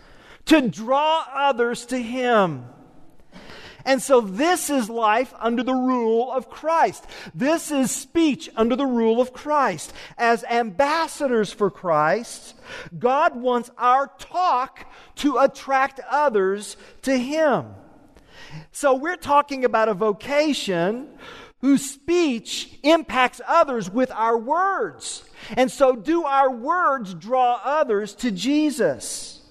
to 0.47 0.68
draw 0.68 1.25
others 1.35 1.87
to 1.87 1.99
Him. 1.99 2.64
And 3.85 4.03
so, 4.03 4.21
this 4.21 4.71
is 4.71 4.91
life 4.91 5.33
under 5.39 5.63
the 5.63 5.75
rule 5.75 6.31
of 6.31 6.51
Christ. 6.51 7.05
This 7.35 7.71
is 7.71 7.91
speech 7.91 8.51
under 8.57 8.77
the 8.77 8.87
rule 8.87 9.21
of 9.21 9.33
Christ. 9.33 9.93
As 10.19 10.45
ambassadors 10.45 11.53
for 11.53 11.71
Christ, 11.71 12.55
God 12.99 13.37
wants 13.37 13.71
our 13.79 14.09
talk 14.19 14.87
to 15.17 15.39
attract 15.39 16.01
others 16.11 16.77
to 17.03 17.17
Him. 17.17 17.67
So, 18.73 18.95
we're 18.95 19.17
talking 19.17 19.65
about 19.65 19.89
a 19.89 19.95
vocation 19.95 21.09
whose 21.61 21.89
speech 21.91 22.79
impacts 22.83 23.41
others 23.47 23.91
with 23.91 24.11
our 24.13 24.37
words. 24.39 25.25
And 25.57 25.71
so, 25.71 25.95
do 25.95 26.25
our 26.25 26.51
words 26.51 27.15
draw 27.15 27.61
others 27.65 28.15
to 28.17 28.31
Jesus? 28.31 29.43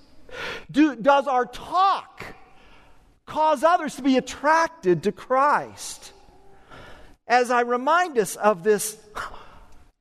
Do, 0.69 0.95
does 0.95 1.27
our 1.27 1.45
talk 1.45 2.25
cause 3.29 3.63
others 3.63 3.95
to 3.95 4.01
be 4.01 4.17
attracted 4.17 5.03
to 5.03 5.11
Christ? 5.11 6.11
As 7.27 7.51
I 7.51 7.61
remind 7.61 8.17
us 8.17 8.35
of 8.35 8.63
this 8.63 8.97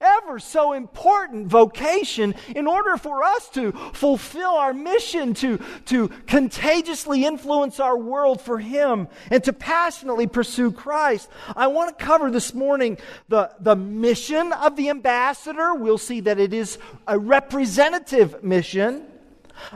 ever 0.01 0.39
so 0.39 0.73
important 0.73 1.49
vocation 1.49 2.35
in 2.55 2.67
order 2.67 2.97
for 2.97 3.25
us 3.25 3.49
to 3.51 3.73
fulfill 3.93 4.51
our 4.51 4.73
mission 4.73 5.35
to, 5.35 5.59
to 5.87 6.09
contagiously 6.27 7.25
influence 7.25 7.81
our 7.81 7.99
world 7.99 8.41
for 8.41 8.59
Him 8.59 9.09
and 9.31 9.43
to 9.45 9.53
passionately 9.53 10.27
pursue 10.27 10.71
Christ. 10.71 11.29
I 11.57 11.67
want 11.67 11.99
to 11.99 12.05
cover 12.05 12.31
this 12.31 12.55
morning 12.55 12.97
the, 13.29 13.51
the 13.61 13.77
mission 13.77 14.53
of 14.53 14.77
the 14.77 14.89
ambassador. 14.89 15.75
We'll 15.75 15.99
see 15.99 16.21
that 16.21 16.39
it 16.39 16.55
is 16.55 16.79
a 17.07 17.19
representative 17.19 18.43
mission. 18.45 19.05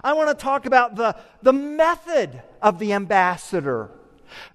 I 0.05 0.13
want 0.13 0.29
to 0.29 0.41
talk 0.41 0.67
about 0.67 0.95
the, 0.95 1.17
the 1.43 1.53
method 1.53 2.43
of 2.63 2.79
the 2.79 2.93
ambassador. 2.93 3.91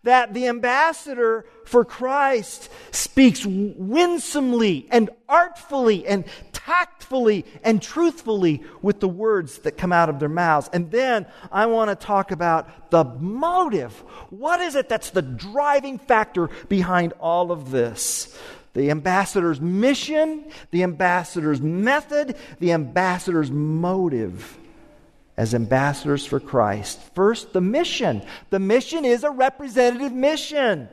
That 0.03 0.33
the 0.33 0.47
ambassador 0.47 1.45
for 1.65 1.85
Christ 1.85 2.71
speaks 2.91 3.45
winsomely 3.45 4.87
and 4.89 5.11
artfully 5.29 6.07
and 6.07 6.25
tactfully 6.51 7.45
and 7.63 7.81
truthfully 7.81 8.63
with 8.81 8.99
the 8.99 9.07
words 9.07 9.59
that 9.59 9.77
come 9.77 9.93
out 9.93 10.09
of 10.09 10.19
their 10.19 10.29
mouths. 10.29 10.69
And 10.73 10.89
then 10.89 11.27
I 11.51 11.67
want 11.67 11.89
to 11.89 11.95
talk 11.95 12.31
about 12.31 12.89
the 12.89 13.03
motive. 13.03 13.93
What 14.31 14.61
is 14.61 14.75
it 14.75 14.89
that's 14.89 15.11
the 15.11 15.21
driving 15.21 15.99
factor 15.99 16.49
behind 16.67 17.13
all 17.19 17.51
of 17.51 17.69
this? 17.69 18.35
The 18.73 18.91
ambassador's 18.91 19.61
mission, 19.61 20.51
the 20.71 20.83
ambassador's 20.83 21.61
method, 21.61 22.35
the 22.59 22.71
ambassador's 22.71 23.51
motive 23.51 24.57
as 25.37 25.53
ambassadors 25.53 26.25
for 26.25 26.39
Christ. 26.39 26.99
First, 27.13 27.53
the 27.53 27.61
mission. 27.61 28.23
The 28.49 28.59
mission 28.59 29.05
is 29.05 29.23
a 29.23 29.29
representative 29.29 30.11
mission. 30.11 30.89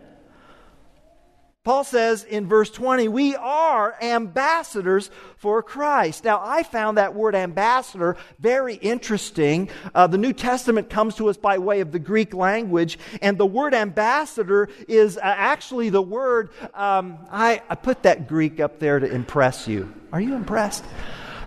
Paul 1.64 1.82
says 1.82 2.24
in 2.24 2.46
verse 2.46 2.68
20, 2.68 3.08
we 3.08 3.34
are 3.36 3.96
ambassadors 4.02 5.10
for 5.38 5.62
Christ. 5.62 6.22
Now, 6.22 6.42
I 6.44 6.62
found 6.62 6.98
that 6.98 7.14
word 7.14 7.34
ambassador 7.34 8.18
very 8.38 8.74
interesting. 8.74 9.70
Uh, 9.94 10.06
the 10.06 10.18
New 10.18 10.34
Testament 10.34 10.90
comes 10.90 11.14
to 11.14 11.30
us 11.30 11.38
by 11.38 11.56
way 11.56 11.80
of 11.80 11.90
the 11.90 11.98
Greek 11.98 12.34
language, 12.34 12.98
and 13.22 13.38
the 13.38 13.46
word 13.46 13.72
ambassador 13.72 14.68
is 14.88 15.16
uh, 15.16 15.20
actually 15.22 15.88
the 15.88 16.02
word, 16.02 16.50
um, 16.74 17.16
I, 17.30 17.62
I 17.70 17.76
put 17.76 18.02
that 18.02 18.28
Greek 18.28 18.60
up 18.60 18.78
there 18.78 19.00
to 19.00 19.10
impress 19.10 19.66
you. 19.66 19.90
Are 20.12 20.20
you 20.20 20.34
impressed? 20.34 20.84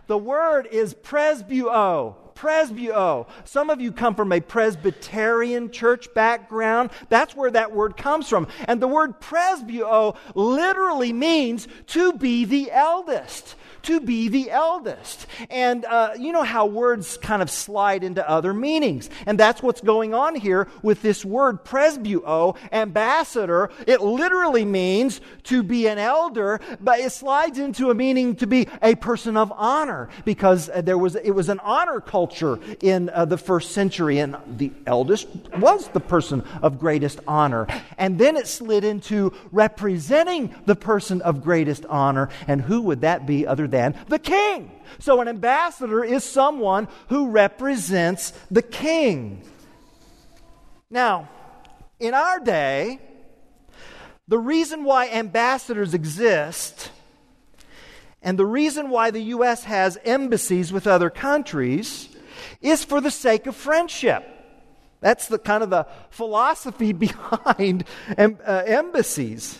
The 0.07 0.17
word 0.17 0.67
is 0.71 0.95
presbuo 0.95 2.15
presbuo. 2.37 3.27
Some 3.45 3.69
of 3.69 3.81
you 3.81 3.91
come 3.91 4.15
from 4.15 4.31
a 4.31 4.39
Presbyterian 4.39 5.71
church 5.71 6.13
background. 6.13 6.91
That's 7.09 7.35
where 7.35 7.51
that 7.51 7.71
word 7.71 7.97
comes 7.97 8.29
from. 8.29 8.47
And 8.65 8.81
the 8.81 8.87
word 8.87 9.19
presbuo 9.19 10.15
literally 10.35 11.13
means 11.13 11.67
to 11.87 12.13
be 12.13 12.45
the 12.45 12.71
eldest 12.71 13.55
to 13.87 14.01
be 14.01 14.27
the 14.27 14.51
eldest. 14.51 15.27
And 15.49 15.85
uh, 15.85 16.11
you 16.19 16.33
know 16.33 16.43
how 16.43 16.65
words 16.65 17.17
kind 17.17 17.41
of 17.41 17.49
slide 17.49 18.03
into 18.03 18.27
other 18.29 18.53
meanings. 18.53 19.09
And 19.25 19.39
that's 19.39 19.63
what's 19.63 19.79
going 19.79 20.13
on 20.13 20.35
here 20.35 20.67
with 20.81 21.01
this 21.01 21.23
word 21.23 21.63
presbuo, 21.63 22.57
ambassador. 22.73 23.69
It 23.87 24.01
literally 24.01 24.65
means 24.65 25.21
to 25.43 25.63
be 25.63 25.87
an 25.87 25.99
elder, 25.99 26.59
but 26.81 26.99
it 26.99 27.13
slides 27.13 27.59
into 27.59 27.89
a 27.89 27.95
meaning 27.95 28.35
to 28.37 28.47
be 28.47 28.67
a 28.81 28.95
person 28.95 29.37
of 29.37 29.53
honor 29.55 30.09
because 30.25 30.69
uh, 30.69 30.81
there 30.81 30.97
was, 30.97 31.15
it 31.15 31.31
was 31.31 31.47
an 31.47 31.61
honor 31.61 32.01
culture 32.01 32.59
in 32.81 33.09
uh, 33.09 33.23
the 33.23 33.37
first 33.37 33.71
century, 33.71 34.19
and 34.19 34.35
the 34.57 34.69
eldest 34.85 35.29
was 35.59 35.87
the 35.89 36.01
person 36.01 36.43
of 36.61 36.77
greatest 36.77 37.21
honor. 37.25 37.67
And 37.97 38.19
then 38.19 38.35
it 38.35 38.47
slid 38.47 38.83
into 38.83 39.31
representing 39.53 40.53
the 40.65 40.75
person 40.75 41.21
of 41.21 41.41
greatest 41.41 41.85
honor. 41.85 42.27
And 42.49 42.61
who 42.61 42.81
would 42.81 43.01
that 43.01 43.25
be 43.25 43.47
other 43.47 43.65
than 43.65 43.76
than 43.77 43.95
the 44.07 44.19
king. 44.19 44.71
So 44.99 45.21
an 45.21 45.27
ambassador 45.27 46.03
is 46.03 46.23
someone 46.23 46.87
who 47.09 47.29
represents 47.29 48.33
the 48.49 48.63
king. 48.63 49.43
Now, 50.89 51.29
in 51.99 52.13
our 52.13 52.39
day, 52.39 52.99
the 54.27 54.39
reason 54.39 54.83
why 54.83 55.09
ambassadors 55.09 55.93
exist 55.93 56.91
and 58.21 58.37
the 58.39 58.45
reason 58.45 58.89
why 58.89 59.11
the 59.11 59.21
U.S. 59.35 59.63
has 59.65 59.97
embassies 60.03 60.73
with 60.73 60.87
other 60.87 61.09
countries 61.09 62.09
is 62.61 62.83
for 62.83 62.99
the 62.99 63.11
sake 63.11 63.45
of 63.45 63.55
friendship. 63.55 64.25
That's 65.01 65.27
the 65.27 65.37
kind 65.37 65.61
of 65.61 65.69
the 65.69 65.85
philosophy 66.09 66.93
behind 67.05 67.85
em, 68.17 68.39
uh, 68.45 68.63
embassies. 68.65 69.59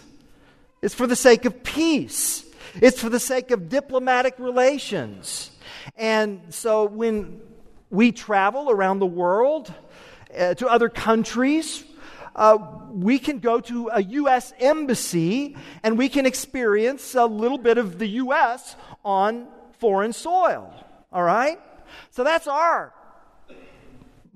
It's 0.81 0.95
for 0.95 1.07
the 1.07 1.15
sake 1.15 1.45
of 1.45 1.63
peace. 1.63 2.47
It's 2.81 3.01
for 3.01 3.10
the 3.10 3.19
sake 3.19 3.51
of 3.51 3.69
diplomatic 3.69 4.36
relations. 4.38 5.51
And 5.96 6.53
so 6.53 6.86
when 6.86 7.41
we 7.89 8.12
travel 8.12 8.69
around 8.69 9.00
the 9.00 9.07
world 9.07 9.74
uh, 10.38 10.53
to 10.55 10.67
other 10.67 10.89
countries, 10.89 11.84
uh, 12.36 12.57
we 12.91 13.17
can 13.17 13.39
go 13.39 13.60
to 13.62 13.89
a 13.91 14.03
U.S. 14.03 14.53
embassy 14.60 15.57
and 15.84 15.98
we 15.98 16.07
can 16.10 16.25
experience 16.25 17.15
a 17.15 17.25
little 17.25 17.57
bit 17.57 17.77
of 17.77 17.98
the 17.98 18.07
U.S. 18.07 18.75
on 19.03 19.48
foreign 19.79 20.13
soil. 20.13 20.74
All 21.12 21.24
right? 21.24 21.60
So 22.12 22.24
that's 22.24 22.48
our 22.48 22.93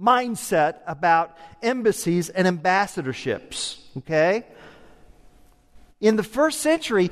mindset 0.02 0.80
about 0.88 1.38
embassies 1.62 2.30
and 2.30 2.48
ambassadorships. 2.48 3.78
Okay? 3.98 4.46
In 6.00 6.16
the 6.16 6.24
first 6.24 6.62
century, 6.62 7.12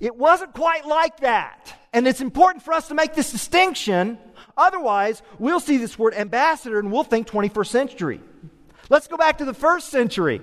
it 0.00 0.16
wasn't 0.16 0.54
quite 0.54 0.86
like 0.86 1.20
that. 1.20 1.74
And 1.92 2.06
it's 2.06 2.20
important 2.20 2.62
for 2.62 2.72
us 2.72 2.88
to 2.88 2.94
make 2.94 3.14
this 3.14 3.32
distinction. 3.32 4.18
Otherwise, 4.56 5.22
we'll 5.38 5.60
see 5.60 5.76
this 5.76 5.98
word 5.98 6.14
ambassador 6.14 6.78
and 6.78 6.92
we'll 6.92 7.04
think 7.04 7.26
21st 7.28 7.66
century. 7.66 8.20
Let's 8.88 9.08
go 9.08 9.16
back 9.16 9.38
to 9.38 9.44
the 9.44 9.54
first 9.54 9.88
century. 9.88 10.40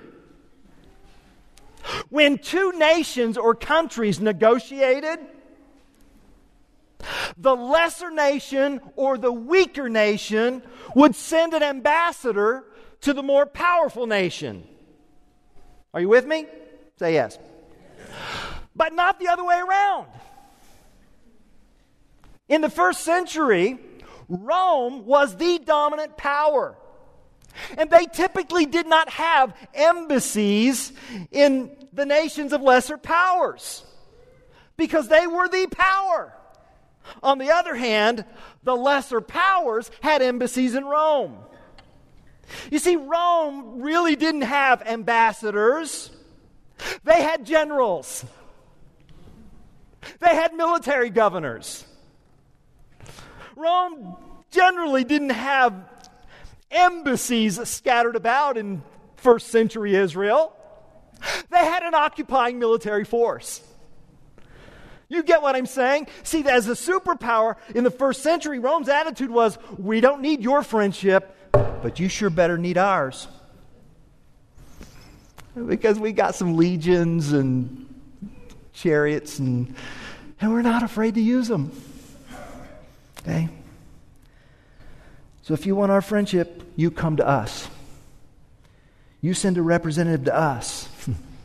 When 2.08 2.38
two 2.38 2.72
nations 2.72 3.38
or 3.38 3.54
countries 3.54 4.20
negotiated, 4.20 5.20
the 7.36 7.54
lesser 7.54 8.10
nation 8.10 8.80
or 8.96 9.18
the 9.18 9.32
weaker 9.32 9.88
nation 9.88 10.62
would 10.94 11.14
send 11.14 11.54
an 11.54 11.62
ambassador 11.62 12.64
to 13.02 13.12
the 13.12 13.22
more 13.22 13.46
powerful 13.46 14.06
nation. 14.06 14.66
Are 15.94 16.00
you 16.00 16.08
with 16.08 16.26
me? 16.26 16.46
Say 16.98 17.14
yes. 17.14 17.38
But 18.76 18.92
not 18.92 19.18
the 19.18 19.28
other 19.28 19.44
way 19.44 19.58
around. 19.58 20.06
In 22.48 22.60
the 22.60 22.70
first 22.70 23.00
century, 23.00 23.78
Rome 24.28 25.06
was 25.06 25.36
the 25.36 25.58
dominant 25.58 26.16
power. 26.16 26.76
And 27.78 27.90
they 27.90 28.04
typically 28.04 28.66
did 28.66 28.86
not 28.86 29.08
have 29.08 29.56
embassies 29.74 30.92
in 31.30 31.70
the 31.92 32.04
nations 32.04 32.52
of 32.52 32.60
lesser 32.60 32.98
powers 32.98 33.82
because 34.76 35.08
they 35.08 35.26
were 35.26 35.48
the 35.48 35.66
power. 35.68 36.34
On 37.22 37.38
the 37.38 37.50
other 37.50 37.74
hand, 37.74 38.24
the 38.62 38.76
lesser 38.76 39.20
powers 39.20 39.90
had 40.02 40.20
embassies 40.20 40.74
in 40.74 40.84
Rome. 40.84 41.38
You 42.70 42.78
see, 42.78 42.96
Rome 42.96 43.80
really 43.80 44.16
didn't 44.16 44.42
have 44.42 44.82
ambassadors, 44.82 46.10
they 47.04 47.22
had 47.22 47.46
generals, 47.46 48.24
they 50.20 50.34
had 50.34 50.54
military 50.54 51.10
governors. 51.10 51.84
Rome 53.56 54.16
generally 54.50 55.04
didn't 55.04 55.30
have 55.30 55.74
embassies 56.70 57.60
scattered 57.68 58.16
about 58.16 58.56
in 58.56 58.82
first 59.16 59.48
century 59.48 59.94
Israel. 59.94 60.52
They 61.50 61.64
had 61.64 61.82
an 61.82 61.94
occupying 61.94 62.58
military 62.58 63.04
force. 63.04 63.62
You 65.08 65.22
get 65.22 65.40
what 65.40 65.54
I'm 65.54 65.66
saying? 65.66 66.08
See, 66.24 66.44
as 66.48 66.68
a 66.68 66.72
superpower 66.72 67.56
in 67.74 67.84
the 67.84 67.90
first 67.90 68.22
century, 68.22 68.58
Rome's 68.58 68.88
attitude 68.88 69.30
was 69.30 69.56
we 69.78 70.00
don't 70.00 70.20
need 70.20 70.42
your 70.42 70.62
friendship, 70.62 71.34
but 71.52 72.00
you 72.00 72.08
sure 72.08 72.30
better 72.30 72.58
need 72.58 72.76
ours. 72.76 73.28
Because 75.54 75.98
we 75.98 76.12
got 76.12 76.34
some 76.34 76.56
legions 76.56 77.32
and 77.32 77.85
chariots, 78.76 79.38
and, 79.38 79.74
and 80.40 80.52
we're 80.52 80.62
not 80.62 80.82
afraid 80.82 81.14
to 81.14 81.20
use 81.20 81.48
them. 81.48 81.72
Okay? 83.20 83.48
So 85.42 85.54
if 85.54 85.66
you 85.66 85.74
want 85.74 85.90
our 85.90 86.02
friendship, 86.02 86.62
you 86.76 86.90
come 86.90 87.16
to 87.16 87.26
us. 87.26 87.68
You 89.20 89.34
send 89.34 89.58
a 89.58 89.62
representative 89.62 90.26
to 90.26 90.36
us. 90.36 90.88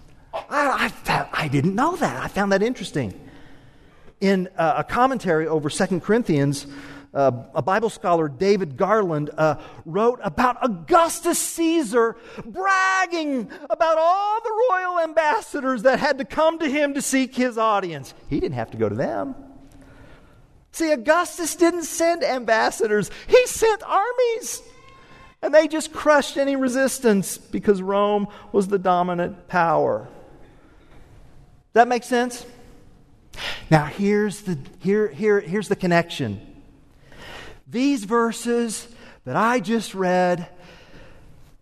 I, 0.34 0.92
I, 1.08 1.28
I 1.34 1.48
didn't 1.48 1.76
know 1.76 1.96
that. 1.96 2.24
I 2.24 2.28
found 2.28 2.52
that 2.52 2.62
interesting 2.62 3.14
in 4.20 4.48
uh, 4.56 4.76
a 4.78 4.84
commentary 4.84 5.48
over 5.48 5.70
Second 5.70 6.02
Corinthians, 6.02 6.68
uh, 7.14 7.32
a 7.54 7.62
Bible 7.62 7.90
scholar, 7.90 8.30
David 8.30 8.78
Garland, 8.78 9.32
uh, 9.38 9.56
wrote 9.86 10.20
about 10.24 10.58
Augustus 10.62 11.40
Caesar 11.40 12.16
bragging 12.46 13.50
about 13.70 13.98
all 13.98 14.42
the 14.42 14.68
royal 14.70 15.00
ambassadors 15.00 15.84
that 15.84 16.00
had 16.00 16.20
to 16.20 16.26
come 16.26 16.60
to 16.60 16.70
him 16.70 16.94
to 16.94 17.02
seek 17.02 17.36
his 17.36 17.58
audience. 17.58 18.14
He 18.30 18.40
didn't 18.40 18.56
have 18.56 18.72
to 18.72 18.78
go 18.78 18.88
to 18.88 18.96
them. 18.96 19.36
See, 20.72 20.92
Augustus 20.92 21.56
didn't 21.56 21.84
send 21.84 22.24
ambassadors, 22.24 23.12
he 23.28 23.46
sent 23.46 23.84
armies. 23.84 24.62
And 25.44 25.54
they 25.54 25.68
just 25.68 25.92
crushed 25.92 26.38
any 26.38 26.56
resistance 26.56 27.38
because 27.38 27.82
Rome 27.82 28.28
was 28.52 28.68
the 28.68 28.78
dominant 28.78 29.48
power. 29.48 30.08
That 31.74 31.88
makes 31.88 32.06
sense? 32.06 32.46
Now, 33.72 33.86
here's 33.86 34.42
the, 34.42 34.58
here, 34.80 35.08
here, 35.08 35.40
here's 35.40 35.68
the 35.68 35.76
connection. 35.76 36.51
These 37.72 38.04
verses 38.04 38.86
that 39.24 39.38
I 39.38 39.62
just 39.62 39.96
read 39.96 40.48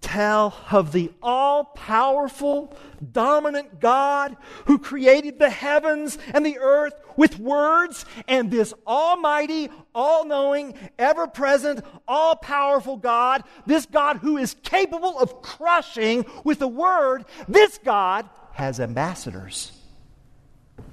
tell 0.02 0.56
of 0.72 0.92
the 0.92 1.12
all 1.22 1.66
powerful, 1.66 2.76
dominant 3.12 3.80
God 3.80 4.36
who 4.66 4.80
created 4.80 5.38
the 5.38 5.52
heavens 5.52 6.18
and 6.34 6.44
the 6.44 6.58
earth 6.58 6.94
with 7.16 7.38
words, 7.38 8.06
and 8.28 8.50
this 8.50 8.74
almighty, 8.88 9.70
all 9.94 10.26
knowing, 10.26 10.74
ever 10.98 11.28
present, 11.28 11.86
all 12.08 12.36
powerful 12.36 12.98
God, 12.98 13.44
this 13.68 13.86
God 13.86 14.18
who 14.18 14.38
is 14.38 14.56
capable 14.64 15.20
of 15.20 15.44
crushing 15.44 16.26
with 16.44 16.62
a 16.62 16.68
word, 16.68 17.26
this 17.48 17.78
God 17.78 18.28
has 18.54 18.80
ambassadors. 18.80 19.74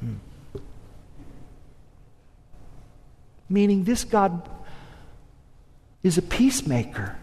Hmm. 0.00 0.16
Meaning, 3.48 3.84
this 3.84 4.02
God 4.02 4.46
is 6.06 6.16
a 6.16 6.22
peacemaker. 6.22 7.16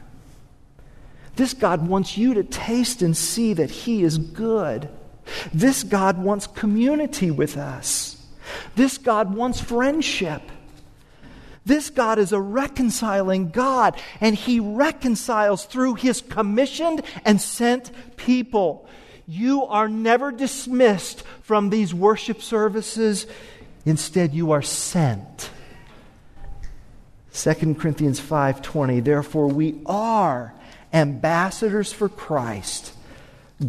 This 1.36 1.54
God 1.54 1.88
wants 1.88 2.18
you 2.18 2.36
to 2.36 2.44
taste 2.44 3.02
and 3.02 3.18
see 3.18 3.54
that 3.54 3.72
He 3.72 4.04
is 4.04 4.18
good. 4.18 4.90
This 5.54 5.84
God 5.84 6.18
wants 6.18 6.48
community 6.48 7.32
with 7.32 7.58
us. 7.58 8.24
This 8.76 8.98
God 8.98 9.34
wants 9.34 9.60
friendship. 9.60 10.42
This 11.66 11.90
God 11.90 12.20
is 12.20 12.34
a 12.34 12.42
reconciling 12.42 13.50
God, 13.50 14.00
and 14.20 14.36
He 14.36 14.60
reconciles 14.60 15.66
through 15.66 15.96
His 15.96 16.22
commissioned 16.22 17.02
and 17.24 17.40
sent 17.40 17.90
people. 18.18 18.88
You 19.26 19.64
are 19.64 19.88
never 19.88 20.32
dismissed 20.32 21.24
from 21.42 21.70
these 21.70 21.94
worship 21.94 22.42
services. 22.42 23.26
Instead, 23.86 24.34
you 24.34 24.52
are 24.52 24.62
sent. 24.62 25.50
2 27.34 27.76
Corinthians 27.76 28.20
5:20 28.20 29.04
Therefore 29.04 29.48
we 29.48 29.82
are 29.86 30.54
ambassadors 30.94 31.92
for 31.92 32.08
Christ 32.08 32.94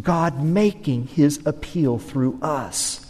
God 0.01 0.43
making 0.43 1.07
his 1.07 1.39
appeal 1.45 1.97
through 1.97 2.39
us. 2.41 3.05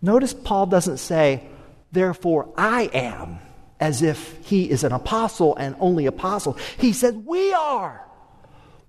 Notice 0.00 0.34
Paul 0.34 0.66
doesn't 0.66 0.98
say 0.98 1.44
therefore 1.90 2.48
I 2.56 2.90
am 2.92 3.38
as 3.80 4.02
if 4.02 4.38
he 4.46 4.70
is 4.70 4.84
an 4.84 4.92
apostle 4.92 5.56
and 5.56 5.74
only 5.80 6.06
apostle. 6.06 6.56
He 6.78 6.92
said 6.92 7.26
we 7.26 7.52
are 7.52 8.04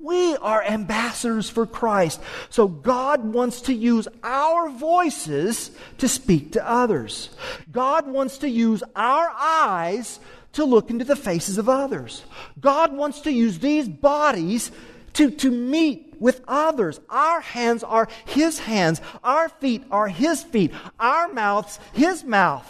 we 0.03 0.35
are 0.37 0.63
ambassadors 0.63 1.49
for 1.49 1.65
Christ. 1.65 2.21
So 2.49 2.67
God 2.67 3.23
wants 3.23 3.61
to 3.61 3.73
use 3.73 4.07
our 4.21 4.69
voices 4.69 5.71
to 5.99 6.07
speak 6.09 6.51
to 6.51 6.69
others. 6.69 7.29
God 7.71 8.07
wants 8.07 8.39
to 8.39 8.49
use 8.49 8.83
our 8.95 9.31
eyes 9.35 10.19
to 10.53 10.65
look 10.65 10.89
into 10.89 11.05
the 11.05 11.15
faces 11.15 11.57
of 11.57 11.69
others. 11.69 12.23
God 12.59 12.93
wants 12.93 13.21
to 13.21 13.31
use 13.31 13.59
these 13.59 13.87
bodies 13.87 14.71
to, 15.13 15.31
to 15.31 15.49
meet 15.49 16.15
with 16.19 16.41
others. 16.47 16.99
Our 17.09 17.41
hands 17.41 17.83
are 17.83 18.07
His 18.25 18.59
hands. 18.59 19.01
Our 19.23 19.49
feet 19.49 19.83
are 19.89 20.07
His 20.07 20.43
feet. 20.43 20.73
Our 20.99 21.31
mouths, 21.31 21.79
His 21.93 22.23
mouth. 22.23 22.69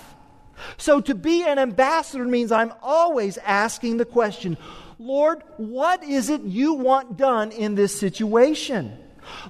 So 0.78 1.02
to 1.02 1.15
be 1.15 1.43
an 1.43 1.60
ambassador 1.60 2.26
means 2.26 2.52
I'm 2.52 2.74
always 2.82 3.38
asking 3.39 3.98
the 3.98 4.06
question, 4.06 4.58
Lord, 5.04 5.44
what 5.58 6.02
is 6.02 6.30
it 6.30 6.44
you 6.44 6.76
want 6.76 7.18
done 7.18 7.52
in 7.52 7.76
this 7.76 7.94
situation? 7.94 8.98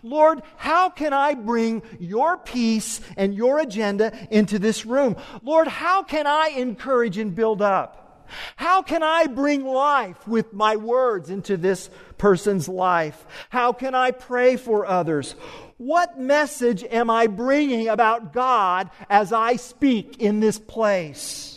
Lord, 0.01 0.41
how 0.57 0.89
can 0.89 1.13
I 1.13 1.35
bring 1.35 1.83
your 1.99 2.37
peace 2.37 2.99
and 3.17 3.35
your 3.35 3.59
agenda 3.59 4.11
into 4.31 4.57
this 4.57 4.83
room? 4.83 5.15
Lord, 5.43 5.67
how 5.67 6.01
can 6.01 6.25
I 6.25 6.47
encourage 6.47 7.19
and 7.19 7.35
build 7.35 7.61
up? 7.61 8.25
How 8.55 8.81
can 8.81 9.03
I 9.03 9.27
bring 9.27 9.63
life 9.63 10.27
with 10.27 10.53
my 10.53 10.75
words 10.75 11.29
into 11.29 11.55
this 11.55 11.87
person's 12.17 12.67
life? 12.67 13.23
How 13.51 13.73
can 13.73 13.93
I 13.93 14.09
pray 14.09 14.55
for 14.55 14.87
others? 14.87 15.35
What 15.77 16.19
message 16.19 16.83
am 16.83 17.11
I 17.11 17.27
bringing 17.27 17.89
about 17.89 18.33
God 18.33 18.89
as 19.07 19.31
I 19.31 19.57
speak 19.57 20.19
in 20.19 20.39
this 20.39 20.57
place? 20.57 21.52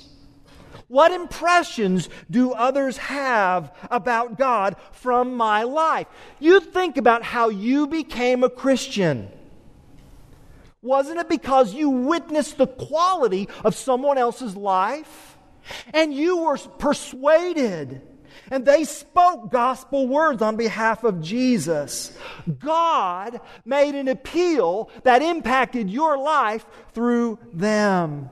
What 0.88 1.10
impressions 1.10 2.08
do 2.30 2.52
others 2.52 2.96
have 2.98 3.76
about 3.90 4.38
God 4.38 4.76
from 4.92 5.34
my 5.34 5.64
life? 5.64 6.06
You 6.38 6.60
think 6.60 6.96
about 6.96 7.22
how 7.22 7.48
you 7.48 7.86
became 7.88 8.44
a 8.44 8.50
Christian. 8.50 9.28
Wasn't 10.82 11.18
it 11.18 11.28
because 11.28 11.74
you 11.74 11.90
witnessed 11.90 12.58
the 12.58 12.68
quality 12.68 13.48
of 13.64 13.74
someone 13.74 14.18
else's 14.18 14.54
life? 14.54 15.36
And 15.92 16.14
you 16.14 16.44
were 16.44 16.56
persuaded. 16.56 18.02
And 18.52 18.64
they 18.64 18.84
spoke 18.84 19.50
gospel 19.50 20.06
words 20.06 20.40
on 20.42 20.56
behalf 20.56 21.02
of 21.02 21.20
Jesus. 21.20 22.16
God 22.60 23.40
made 23.64 23.96
an 23.96 24.06
appeal 24.06 24.88
that 25.02 25.22
impacted 25.22 25.90
your 25.90 26.16
life 26.16 26.64
through 26.92 27.40
them. 27.52 28.30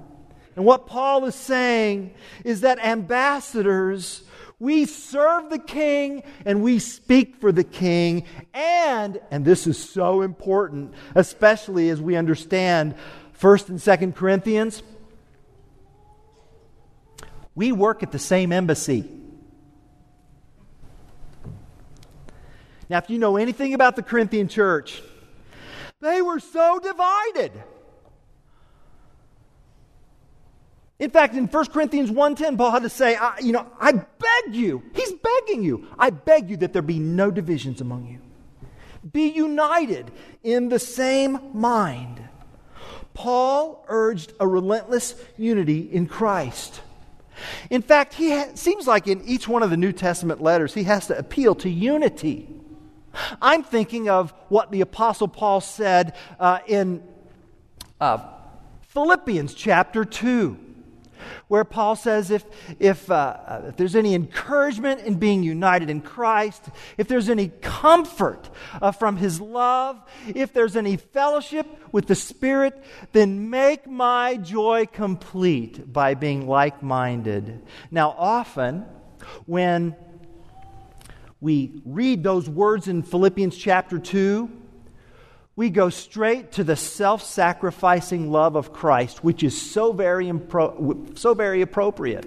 And 0.56 0.64
what 0.64 0.86
Paul 0.86 1.24
is 1.24 1.34
saying 1.34 2.14
is 2.44 2.60
that 2.60 2.78
ambassadors, 2.78 4.22
we 4.58 4.86
serve 4.86 5.50
the 5.50 5.58
king 5.58 6.22
and 6.44 6.62
we 6.62 6.78
speak 6.78 7.36
for 7.36 7.50
the 7.50 7.64
king. 7.64 8.24
And, 8.52 9.20
and 9.30 9.44
this 9.44 9.66
is 9.66 9.78
so 9.78 10.22
important, 10.22 10.94
especially 11.14 11.88
as 11.88 12.00
we 12.00 12.16
understand 12.16 12.94
1st 13.40 13.68
and 13.70 13.78
2nd 13.78 14.14
Corinthians, 14.14 14.82
we 17.54 17.72
work 17.72 18.02
at 18.02 18.12
the 18.12 18.18
same 18.18 18.52
embassy. 18.52 19.08
Now, 22.88 22.98
if 22.98 23.10
you 23.10 23.18
know 23.18 23.36
anything 23.36 23.74
about 23.74 23.96
the 23.96 24.02
Corinthian 24.02 24.48
church, 24.48 25.02
they 26.00 26.20
were 26.22 26.38
so 26.38 26.78
divided. 26.78 27.52
In 30.98 31.10
fact, 31.10 31.34
in 31.34 31.46
1 31.46 31.66
Corinthians 31.66 32.10
1.10, 32.10 32.56
Paul 32.56 32.70
had 32.70 32.82
to 32.82 32.88
say, 32.88 33.18
you 33.42 33.52
know, 33.52 33.66
I 33.80 33.92
beg 33.92 34.54
you, 34.54 34.82
he's 34.94 35.12
begging 35.12 35.62
you, 35.62 35.88
I 35.98 36.10
beg 36.10 36.48
you 36.50 36.56
that 36.58 36.72
there 36.72 36.82
be 36.82 37.00
no 37.00 37.30
divisions 37.30 37.80
among 37.80 38.06
you. 38.06 38.20
Be 39.12 39.28
united 39.28 40.10
in 40.42 40.68
the 40.68 40.78
same 40.78 41.38
mind. 41.52 42.22
Paul 43.12 43.84
urged 43.88 44.32
a 44.40 44.46
relentless 44.46 45.14
unity 45.36 45.80
in 45.92 46.06
Christ. 46.06 46.80
In 47.70 47.82
fact, 47.82 48.14
he 48.14 48.30
ha- 48.30 48.50
seems 48.54 48.86
like 48.86 49.08
in 49.08 49.22
each 49.24 49.48
one 49.48 49.62
of 49.62 49.70
the 49.70 49.76
New 49.76 49.92
Testament 49.92 50.40
letters, 50.40 50.74
he 50.74 50.84
has 50.84 51.08
to 51.08 51.18
appeal 51.18 51.54
to 51.56 51.68
unity. 51.68 52.48
I'm 53.42 53.62
thinking 53.62 54.08
of 54.08 54.32
what 54.48 54.70
the 54.70 54.80
Apostle 54.80 55.28
Paul 55.28 55.60
said 55.60 56.14
uh, 56.38 56.60
in 56.66 57.02
uh, 58.00 58.18
Philippians 58.82 59.54
chapter 59.54 60.04
2 60.04 60.63
where 61.48 61.64
Paul 61.64 61.96
says 61.96 62.30
if, 62.30 62.44
if, 62.78 63.10
uh, 63.10 63.14
uh, 63.14 63.62
if 63.68 63.76
there's 63.76 63.96
any 63.96 64.14
encouragement 64.14 65.00
in 65.02 65.14
being 65.14 65.42
united 65.42 65.90
in 65.90 66.00
Christ, 66.00 66.62
if 66.98 67.08
there's 67.08 67.28
any 67.28 67.48
comfort 67.48 68.50
uh, 68.80 68.92
from 68.92 69.16
his 69.16 69.40
love, 69.40 70.00
if 70.28 70.52
there's 70.52 70.76
any 70.76 70.96
fellowship 70.96 71.66
with 71.92 72.06
the 72.06 72.14
Spirit, 72.14 72.82
then 73.12 73.50
make 73.50 73.86
my 73.86 74.36
joy 74.36 74.86
complete 74.92 75.92
by 75.92 76.14
being 76.14 76.46
like 76.46 76.82
minded. 76.82 77.62
Now, 77.90 78.14
often, 78.18 78.84
when 79.46 79.96
we 81.40 81.82
read 81.84 82.22
those 82.22 82.48
words 82.48 82.88
in 82.88 83.02
Philippians 83.02 83.56
chapter 83.56 83.98
2, 83.98 84.63
we 85.56 85.70
go 85.70 85.88
straight 85.88 86.52
to 86.52 86.64
the 86.64 86.76
self 86.76 87.22
sacrificing 87.22 88.30
love 88.30 88.56
of 88.56 88.72
Christ, 88.72 89.22
which 89.22 89.42
is 89.42 89.60
so 89.60 89.92
very, 89.92 90.26
impro- 90.26 91.16
so 91.16 91.34
very 91.34 91.62
appropriate. 91.62 92.26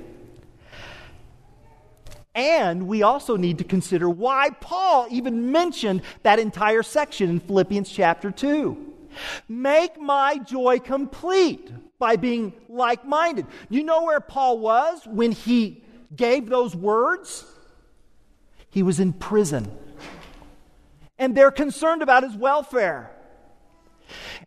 And 2.34 2.88
we 2.88 3.02
also 3.02 3.36
need 3.36 3.58
to 3.58 3.64
consider 3.64 4.10
why 4.10 4.52
Paul 4.62 5.08
even 5.10 5.52
mentioned 5.52 6.04
that 6.22 6.38
entire 6.40 6.84
section 6.84 7.32
in 7.32 7.40
Philippians 7.40 7.90
chapter 7.90 8.30
2. 8.30 8.94
Make 9.50 10.00
my 10.00 10.38
joy 10.38 10.80
complete 10.80 11.72
by 11.98 12.16
being 12.16 12.54
like 12.70 13.04
minded. 13.04 13.48
You 13.70 13.84
know 13.84 14.04
where 14.04 14.20
Paul 14.20 14.60
was 14.60 15.02
when 15.08 15.32
he 15.32 15.84
gave 16.16 16.48
those 16.48 16.76
words? 16.76 17.44
He 18.70 18.84
was 18.84 19.00
in 19.00 19.14
prison. 19.14 19.76
And 21.18 21.36
they're 21.36 21.50
concerned 21.50 22.04
about 22.04 22.22
his 22.22 22.36
welfare. 22.36 23.17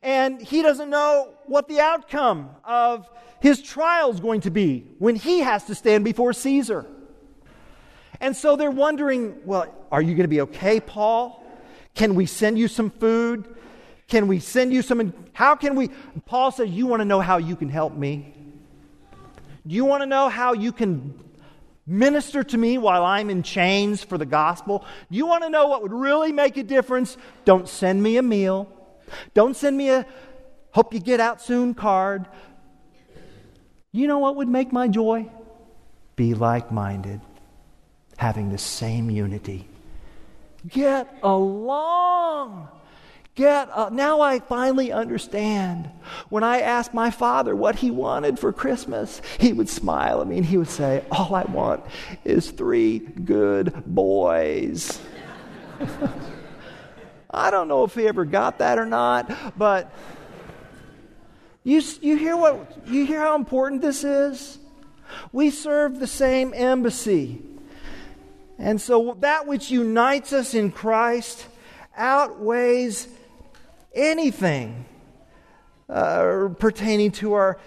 And 0.03 0.41
he 0.41 0.63
doesn't 0.63 0.91
know 0.91 1.35
what 1.47 1.69
the 1.69 1.81
outcome 1.81 2.51
of 2.65 3.09
his 3.41 3.63
trial 3.63 4.11
is 4.11 4.21
going 4.21 4.43
to 4.43 4.51
be 4.51 4.87
when 4.99 5.17
he 5.17 5.41
has 5.41 5.65
to 5.65 5.75
stand 5.75 6.05
before 6.05 6.33
Caesar. 6.33 6.87
And 8.21 8.37
so 8.37 8.57
they're 8.57 8.71
wondering, 8.71 9.41
well, 9.45 9.75
are 9.91 10.03
you 10.03 10.15
going 10.15 10.25
to 10.25 10.29
be 10.29 10.43
okay, 10.43 10.79
Paul? 10.79 11.45
Can 11.95 12.15
we 12.15 12.27
send 12.27 12.59
you 12.59 12.69
some 12.69 12.91
food? 12.91 13.57
Can 14.09 14.27
we 14.29 14.41
send 14.41 14.73
you 14.73 14.83
some? 14.83 15.15
How 15.33 15.55
can 15.55 15.75
we? 15.77 15.91
Paul 16.27 16.51
says, 16.51 16.69
You 16.69 16.87
want 16.87 17.01
to 17.01 17.05
know 17.05 17.21
how 17.21 17.39
you 17.39 17.57
can 17.57 17.69
help 17.69 17.95
me? 17.95 18.35
Do 19.67 19.75
you 19.75 19.85
want 19.85 20.03
to 20.03 20.07
know 20.07 20.29
how 20.29 20.53
you 20.53 20.73
can 20.73 21.19
minister 21.87 22.43
to 22.43 22.59
me 22.59 22.79
while 22.79 23.05
I'm 23.05 23.31
in 23.31 23.43
chains 23.43 24.03
for 24.03 24.19
the 24.19 24.27
gospel? 24.27 24.85
Do 25.11 25.17
you 25.17 25.27
want 25.27 25.45
to 25.45 25.51
know 25.51 25.69
what 25.69 25.83
would 25.83 25.93
really 25.93 26.33
make 26.33 26.57
a 26.57 26.63
difference? 26.63 27.17
Don't 27.45 27.69
send 27.69 28.03
me 28.03 28.17
a 28.17 28.23
meal. 28.23 28.73
Don't 29.35 29.57
send 29.57 29.77
me 29.77 29.91
a 29.91 30.07
hope 30.73 30.95
you 30.95 31.01
get 31.01 31.21
out 31.21 31.41
soon 31.43 31.75
card. 31.75 32.27
You 33.93 34.07
know 34.07 34.19
what 34.19 34.37
would 34.37 34.49
make 34.49 34.73
my 34.73 34.89
joy? 34.89 35.29
Be 36.17 36.35
like 36.35 36.71
minded, 36.71 37.21
having 38.17 38.51
the 38.51 38.59
same 38.59 39.11
unity. 39.11 39.69
Get 40.69 41.13
along. 41.23 42.69
Get 43.35 43.71
uh, 43.71 43.89
now 43.91 44.21
I 44.21 44.41
finally 44.41 44.93
understand. 44.93 45.89
When 46.29 46.45
I 46.45 46.61
asked 46.61 46.93
my 46.93 47.11
father 47.11 47.57
what 47.57 47.77
he 47.77 47.91
wanted 47.91 48.39
for 48.39 48.53
Christmas, 48.53 49.23
he 49.39 49.53
would 49.53 49.69
smile 49.69 50.21
at 50.21 50.27
me 50.27 50.37
and 50.37 50.45
he 50.45 50.59
would 50.59 50.69
say, 50.69 51.05
"All 51.11 51.35
I 51.35 51.45
want 51.45 51.83
is 52.25 52.51
three 52.51 52.99
good 52.99 53.83
boys." 53.87 55.01
I 57.33 57.51
don't 57.51 57.69
know 57.69 57.85
if 57.85 57.95
he 57.95 58.09
ever 58.09 58.25
got 58.25 58.59
that 58.59 58.79
or 58.79 58.87
not, 58.87 59.57
but 59.57 59.93
you, 61.63 61.81
you, 62.01 62.17
hear 62.17 62.37
what, 62.37 62.89
you 62.89 63.07
hear 63.07 63.21
how 63.21 63.37
important 63.37 63.83
this 63.83 64.03
is? 64.03 64.59
We 65.33 65.51
serve 65.51 66.01
the 66.01 66.07
same 66.07 66.53
embassy. 66.55 67.43
And 68.59 68.81
so 68.81 69.17
that 69.21 69.47
which 69.47 69.71
unites 69.71 70.33
us 70.33 70.55
in 70.55 70.73
Christ 70.73 71.47
outweighs 71.97 73.09
anything 73.95 74.85
uh, 75.89 76.49
pertaining 76.59 77.13
to 77.13 77.35
our 77.35 77.59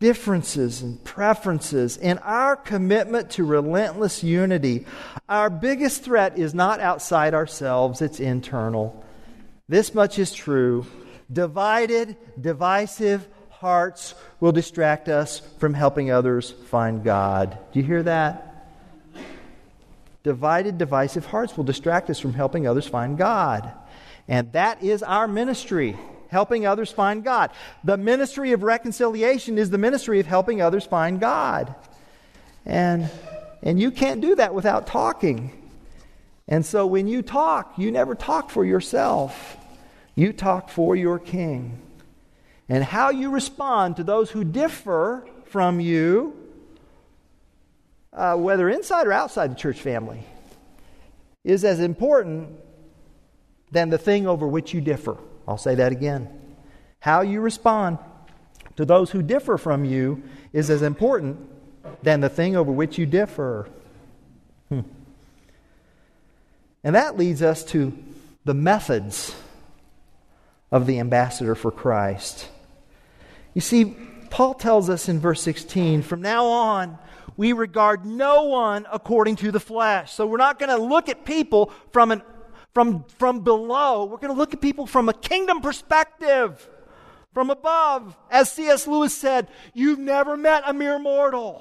differences 0.00 0.82
and 0.82 1.02
preferences 1.02 1.96
and 1.96 2.18
our 2.22 2.54
commitment 2.56 3.30
to 3.30 3.44
relentless 3.44 4.22
unity. 4.22 4.86
Our 5.28 5.50
biggest 5.50 6.04
threat 6.04 6.38
is 6.38 6.54
not 6.54 6.80
outside 6.80 7.34
ourselves, 7.34 8.00
it's 8.00 8.20
internal. 8.20 9.04
This 9.68 9.94
much 9.94 10.18
is 10.18 10.32
true. 10.32 10.86
Divided, 11.30 12.16
divisive 12.40 13.26
hearts 13.50 14.14
will 14.40 14.52
distract 14.52 15.08
us 15.08 15.40
from 15.58 15.74
helping 15.74 16.10
others 16.10 16.50
find 16.50 17.02
God. 17.02 17.58
Do 17.72 17.80
you 17.80 17.84
hear 17.84 18.02
that? 18.04 18.44
Divided, 20.22 20.78
divisive 20.78 21.26
hearts 21.26 21.56
will 21.56 21.64
distract 21.64 22.08
us 22.08 22.20
from 22.20 22.34
helping 22.34 22.66
others 22.66 22.86
find 22.86 23.18
God. 23.18 23.72
And 24.28 24.52
that 24.52 24.82
is 24.82 25.02
our 25.02 25.26
ministry 25.26 25.96
helping 26.28 26.66
others 26.66 26.90
find 26.90 27.24
God. 27.24 27.50
The 27.84 27.96
ministry 27.96 28.52
of 28.52 28.62
reconciliation 28.62 29.58
is 29.58 29.70
the 29.70 29.78
ministry 29.78 30.20
of 30.20 30.26
helping 30.26 30.62
others 30.62 30.84
find 30.84 31.20
God. 31.20 31.74
And, 32.64 33.10
and 33.62 33.80
you 33.80 33.90
can't 33.90 34.20
do 34.20 34.34
that 34.36 34.54
without 34.54 34.86
talking. 34.86 35.52
And 36.46 36.64
so 36.64 36.86
when 36.86 37.08
you 37.08 37.22
talk, 37.22 37.74
you 37.78 37.90
never 37.90 38.14
talk 38.14 38.50
for 38.50 38.64
yourself, 38.64 39.56
you 40.14 40.32
talk 40.32 40.70
for 40.70 40.96
your 40.96 41.18
king. 41.18 41.80
And 42.68 42.84
how 42.84 43.10
you 43.10 43.30
respond 43.30 43.96
to 43.96 44.04
those 44.04 44.30
who 44.30 44.44
differ 44.44 45.26
from 45.46 45.80
you, 45.80 46.36
uh, 48.12 48.36
whether 48.36 48.68
inside 48.68 49.06
or 49.06 49.12
outside 49.12 49.50
the 49.50 49.54
church 49.54 49.80
family, 49.80 50.24
is 51.44 51.64
as 51.64 51.80
important 51.80 52.50
than 53.70 53.88
the 53.88 53.98
thing 53.98 54.26
over 54.26 54.46
which 54.46 54.74
you 54.74 54.80
differ. 54.80 55.16
I'll 55.48 55.56
say 55.56 55.76
that 55.76 55.92
again. 55.92 56.28
How 57.00 57.22
you 57.22 57.40
respond 57.40 57.98
to 58.76 58.84
those 58.84 59.10
who 59.10 59.22
differ 59.22 59.56
from 59.56 59.86
you 59.86 60.22
is 60.52 60.68
as 60.68 60.82
important 60.82 61.38
than 62.02 62.20
the 62.20 62.28
thing 62.28 62.54
over 62.54 62.70
which 62.70 62.98
you 62.98 63.06
differ. 63.06 63.66
Hmm. 64.68 64.80
And 66.84 66.94
that 66.94 67.16
leads 67.16 67.40
us 67.40 67.64
to 67.64 67.96
the 68.44 68.52
methods 68.52 69.34
of 70.70 70.86
the 70.86 70.98
ambassador 71.00 71.54
for 71.54 71.70
Christ. 71.70 72.48
You 73.54 73.62
see, 73.62 73.96
Paul 74.28 74.52
tells 74.52 74.90
us 74.90 75.08
in 75.08 75.18
verse 75.18 75.40
16 75.40 76.02
from 76.02 76.20
now 76.20 76.44
on, 76.44 76.98
we 77.38 77.54
regard 77.54 78.04
no 78.04 78.44
one 78.44 78.86
according 78.92 79.36
to 79.36 79.50
the 79.50 79.60
flesh. 79.60 80.12
So 80.12 80.26
we're 80.26 80.36
not 80.36 80.58
going 80.58 80.76
to 80.76 80.82
look 80.82 81.08
at 81.08 81.24
people 81.24 81.72
from, 81.92 82.10
an, 82.10 82.22
from, 82.78 83.02
from 83.18 83.40
below. 83.40 84.04
We're 84.04 84.18
going 84.18 84.32
to 84.32 84.38
look 84.38 84.54
at 84.54 84.60
people 84.60 84.86
from 84.86 85.08
a 85.08 85.12
kingdom 85.12 85.60
perspective, 85.62 86.68
from 87.34 87.50
above. 87.50 88.16
As 88.30 88.52
C.S. 88.52 88.86
Lewis 88.86 89.12
said, 89.12 89.48
you've 89.74 89.98
never 89.98 90.36
met 90.36 90.62
a 90.64 90.72
mere 90.72 91.00
mortal. 91.00 91.60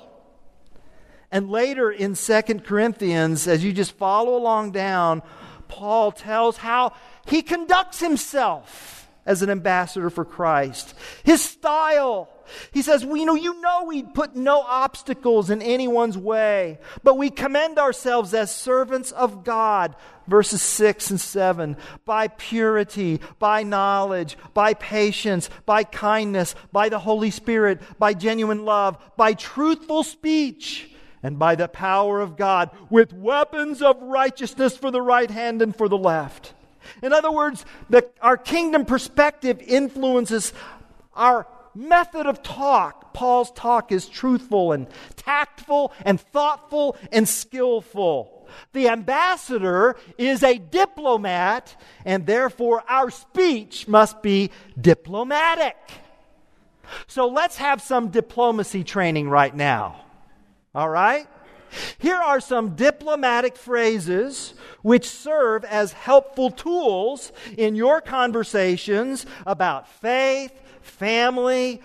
And 1.32 1.49
later 1.49 1.89
in 1.89 2.13
2 2.13 2.41
Corinthians, 2.63 3.47
as 3.47 3.63
you 3.63 3.73
just 3.73 3.93
follow 3.93 4.38
along 4.38 4.73
down, 4.73 5.23
Paul 5.67 6.12
tells 6.12 6.58
how 6.58 6.93
he 7.25 7.41
conducts 7.41 7.99
himself 7.99 9.10
as 9.25 9.41
an 9.41 9.49
ambassador 9.49 10.12
for 10.12 10.23
Christ. 10.23 10.93
His 11.23 11.43
style. 11.43 12.30
He 12.71 12.81
says, 12.81 13.05
well, 13.05 13.17
you 13.17 13.25
know, 13.25 13.36
you 13.36 13.60
know 13.62 13.83
we 13.86 14.03
put 14.03 14.36
no 14.36 14.62
obstacles 14.62 15.49
in 15.49 15.62
anyone's 15.62 16.17
way, 16.17 16.79
but 17.03 17.17
we 17.17 17.29
commend 17.29 17.79
ourselves 17.79 18.33
as 18.33 18.53
servants 18.53 19.12
of 19.12 19.43
God, 19.43 19.95
verses 20.27 20.62
6 20.62 21.12
and 21.12 21.21
7, 21.21 21.77
by 22.05 22.27
purity, 22.27 23.21
by 23.39 23.63
knowledge, 23.63 24.38
by 24.53 24.73
patience, 24.73 25.49
by 25.65 25.83
kindness, 25.83 26.55
by 26.71 26.89
the 26.89 26.99
Holy 26.99 27.31
Spirit, 27.31 27.81
by 27.99 28.13
genuine 28.13 28.65
love, 28.65 28.97
by 29.15 29.33
truthful 29.33 30.03
speech 30.03 30.89
and 31.23 31.39
by 31.39 31.55
the 31.55 31.67
power 31.67 32.21
of 32.21 32.38
God 32.38 32.69
with 32.89 33.13
weapons 33.13 33.81
of 33.81 34.01
righteousness 34.01 34.77
for 34.77 34.91
the 34.91 35.01
right 35.01 35.29
hand 35.29 35.62
and 35.62 35.75
for 35.75 35.89
the 35.89 35.97
left. 35.97 36.53
In 37.01 37.13
other 37.13 37.31
words, 37.31 37.65
the, 37.89 38.07
our 38.21 38.38
kingdom 38.38 38.86
perspective 38.86 39.62
influences 39.62 40.53
our 41.13 41.47
method 41.77 42.25
of 42.25 42.41
talk. 42.41 43.13
Paul's 43.13 43.51
talk 43.51 43.91
is 43.91 44.07
truthful 44.07 44.71
and 44.71 44.87
tactful 45.15 45.93
and 46.03 46.19
thoughtful 46.19 46.97
and 47.11 47.27
skillful. 47.27 48.47
The 48.73 48.89
ambassador 48.89 49.95
is 50.17 50.41
a 50.43 50.57
diplomat, 50.57 51.75
and 52.05 52.25
therefore 52.25 52.83
our 52.87 53.11
speech 53.11 53.87
must 53.87 54.21
be 54.21 54.51
diplomatic. 54.79 55.75
So 57.07 57.27
let's 57.27 57.57
have 57.57 57.81
some 57.81 58.09
diplomacy 58.09 58.83
training 58.83 59.29
right 59.29 59.53
now. 59.53 60.05
All 60.73 60.89
right? 60.89 61.27
Here 61.97 62.15
are 62.15 62.39
some 62.39 62.75
diplomatic 62.75 63.57
phrases 63.57 64.53
which 64.83 65.07
serve 65.07 65.65
as 65.65 65.91
helpful 65.91 66.49
tools 66.49 67.33
in 67.57 67.75
your 67.75 67.99
conversations 67.99 69.25
about 69.45 69.89
faith, 69.89 70.53
family, 70.88 71.82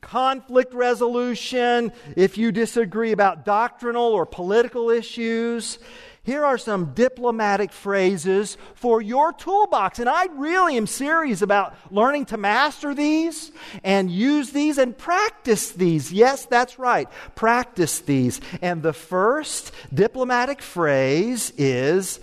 conflict 0.00 0.72
resolution, 0.72 1.92
if 2.16 2.38
you 2.38 2.52
disagree 2.52 3.12
about 3.12 3.44
doctrinal 3.44 4.04
or 4.04 4.26
political 4.26 4.90
issues. 4.90 5.78
Here 6.22 6.44
are 6.44 6.58
some 6.58 6.92
diplomatic 6.92 7.72
phrases 7.72 8.58
for 8.74 9.00
your 9.00 9.32
toolbox. 9.32 9.98
And 9.98 10.10
I 10.10 10.26
really 10.26 10.76
am 10.76 10.86
serious 10.86 11.40
about 11.40 11.74
learning 11.90 12.26
to 12.26 12.36
master 12.36 12.94
these 12.94 13.50
and 13.82 14.10
use 14.10 14.50
these 14.50 14.76
and 14.76 14.96
practice 14.96 15.70
these. 15.70 16.12
Yes, 16.12 16.44
that's 16.44 16.78
right. 16.78 17.08
Practice 17.34 18.00
these. 18.00 18.42
And 18.60 18.82
the 18.82 18.92
first 18.92 19.72
diplomatic 19.92 20.60
phrase 20.60 21.50
is 21.56 22.20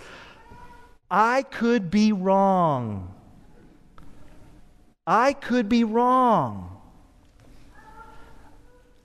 I 1.10 1.42
could 1.42 1.90
be 1.90 2.12
wrong. 2.12 3.15
I 5.06 5.32
could 5.34 5.68
be 5.68 5.84
wrong. 5.84 6.80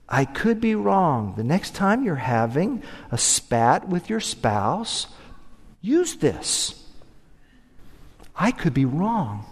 I 0.08 0.24
could 0.24 0.60
be 0.60 0.74
wrong. 0.74 1.34
The 1.36 1.44
next 1.44 1.74
time 1.74 2.04
you're 2.04 2.16
having 2.16 2.82
a 3.10 3.16
spat 3.16 3.88
with 3.88 4.10
your 4.10 4.20
spouse, 4.20 5.06
use 5.80 6.16
this. 6.16 6.84
I 8.36 8.50
could 8.50 8.74
be 8.74 8.84
wrong. 8.84 9.46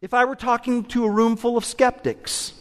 If 0.00 0.14
I 0.14 0.24
were 0.24 0.36
talking 0.36 0.84
to 0.84 1.04
a 1.04 1.10
room 1.10 1.36
full 1.36 1.56
of 1.56 1.64
skeptics, 1.64 2.52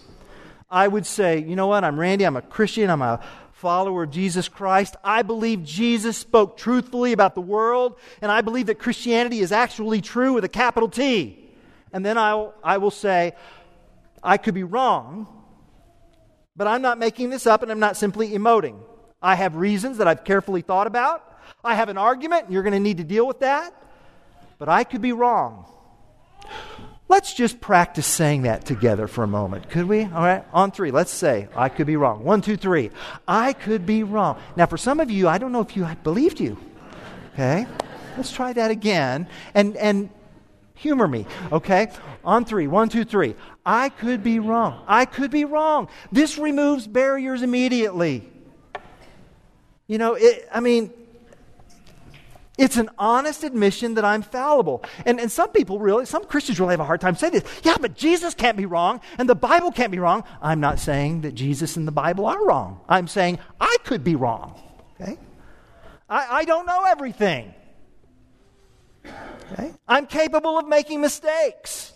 I 0.69 0.87
would 0.87 1.05
say, 1.05 1.39
you 1.39 1.55
know 1.55 1.67
what, 1.67 1.83
I'm 1.83 1.99
Randy, 1.99 2.25
I'm 2.25 2.35
a 2.35 2.41
Christian, 2.41 2.89
I'm 2.89 3.01
a 3.01 3.21
follower 3.53 4.03
of 4.03 4.11
Jesus 4.11 4.49
Christ. 4.49 4.95
I 5.03 5.21
believe 5.21 5.63
Jesus 5.63 6.17
spoke 6.17 6.57
truthfully 6.57 7.13
about 7.13 7.35
the 7.35 7.41
world, 7.41 7.97
and 8.21 8.31
I 8.31 8.41
believe 8.41 8.65
that 8.65 8.79
Christianity 8.79 9.39
is 9.39 9.51
actually 9.51 10.01
true 10.01 10.33
with 10.33 10.43
a 10.43 10.49
capital 10.49 10.89
T. 10.89 11.44
And 11.95 12.05
then 12.05 12.17
I'll, 12.17 12.53
I 12.61 12.77
will 12.79 12.91
say, 12.91 13.35
I 14.21 14.35
could 14.35 14.53
be 14.53 14.63
wrong, 14.63 15.27
but 16.53 16.67
I'm 16.67 16.81
not 16.81 16.99
making 16.99 17.29
this 17.29 17.47
up 17.47 17.63
and 17.63 17.71
I'm 17.71 17.79
not 17.79 17.95
simply 17.95 18.31
emoting. 18.31 18.79
I 19.21 19.35
have 19.35 19.55
reasons 19.55 19.99
that 19.99 20.07
I've 20.07 20.25
carefully 20.25 20.61
thought 20.61 20.87
about. 20.87 21.23
I 21.63 21.73
have 21.75 21.87
an 21.87 21.97
argument, 21.97 22.43
and 22.43 22.53
you're 22.53 22.63
going 22.63 22.73
to 22.73 22.81
need 22.81 22.97
to 22.97 23.05
deal 23.05 23.25
with 23.25 23.39
that. 23.39 23.73
But 24.59 24.67
I 24.67 24.83
could 24.83 25.01
be 25.01 25.13
wrong. 25.13 25.71
Let's 27.07 27.33
just 27.33 27.61
practice 27.61 28.05
saying 28.05 28.41
that 28.41 28.65
together 28.65 29.07
for 29.07 29.23
a 29.23 29.27
moment, 29.27 29.69
could 29.69 29.87
we? 29.87 30.03
All 30.03 30.21
right, 30.21 30.43
on 30.51 30.71
three, 30.71 30.91
let's 30.91 31.11
say, 31.11 31.47
I 31.55 31.69
could 31.69 31.87
be 31.87 31.95
wrong. 31.95 32.25
One, 32.25 32.41
two, 32.41 32.57
three. 32.57 32.91
I 33.25 33.53
could 33.53 33.85
be 33.85 34.03
wrong. 34.03 34.37
Now, 34.57 34.65
for 34.65 34.77
some 34.77 34.99
of 34.99 35.09
you, 35.09 35.29
I 35.29 35.37
don't 35.37 35.53
know 35.53 35.61
if 35.61 35.77
you 35.77 35.85
I 35.85 35.93
believed 35.93 36.41
you. 36.41 36.57
Okay? 37.35 37.65
Let's 38.17 38.33
try 38.33 38.51
that 38.51 38.69
again. 38.69 39.27
And, 39.53 39.77
and 39.77 40.09
humor 40.75 41.07
me, 41.07 41.25
okay? 41.51 41.91
On 42.23 42.45
three. 42.45 42.67
One, 42.67 42.89
two, 42.89 43.03
three. 43.03 43.35
I 43.65 43.89
could 43.89 44.23
be 44.23 44.39
wrong. 44.39 44.83
I 44.87 45.05
could 45.05 45.31
be 45.31 45.45
wrong. 45.45 45.89
This 46.11 46.37
removes 46.37 46.87
barriers 46.87 47.41
immediately. 47.41 48.29
You 49.87 49.97
know, 49.97 50.15
it, 50.15 50.47
I 50.51 50.59
mean, 50.59 50.91
it's 52.57 52.77
an 52.77 52.89
honest 52.97 53.43
admission 53.43 53.95
that 53.95 54.05
I'm 54.05 54.21
fallible. 54.21 54.83
And, 55.05 55.19
and 55.19 55.31
some 55.31 55.49
people 55.49 55.79
really, 55.79 56.05
some 56.05 56.23
Christians 56.25 56.59
really 56.59 56.71
have 56.71 56.79
a 56.79 56.85
hard 56.85 57.01
time 57.01 57.15
saying 57.15 57.33
this. 57.33 57.43
Yeah, 57.63 57.75
but 57.79 57.95
Jesus 57.95 58.33
can't 58.33 58.55
be 58.55 58.65
wrong 58.65 59.01
and 59.17 59.27
the 59.27 59.35
Bible 59.35 59.71
can't 59.71 59.91
be 59.91 59.99
wrong. 59.99 60.23
I'm 60.41 60.59
not 60.59 60.79
saying 60.79 61.21
that 61.21 61.35
Jesus 61.35 61.75
and 61.75 61.87
the 61.87 61.91
Bible 61.91 62.25
are 62.25 62.45
wrong. 62.45 62.79
I'm 62.87 63.07
saying 63.07 63.39
I 63.59 63.75
could 63.83 64.03
be 64.03 64.15
wrong. 64.15 64.59
Okay? 64.99 65.17
I, 66.09 66.39
I 66.39 66.45
don't 66.45 66.65
know 66.65 66.83
everything. 66.87 67.53
Okay? 69.51 69.73
I'm 69.87 70.07
capable 70.07 70.57
of 70.57 70.67
making 70.67 71.01
mistakes. 71.01 71.93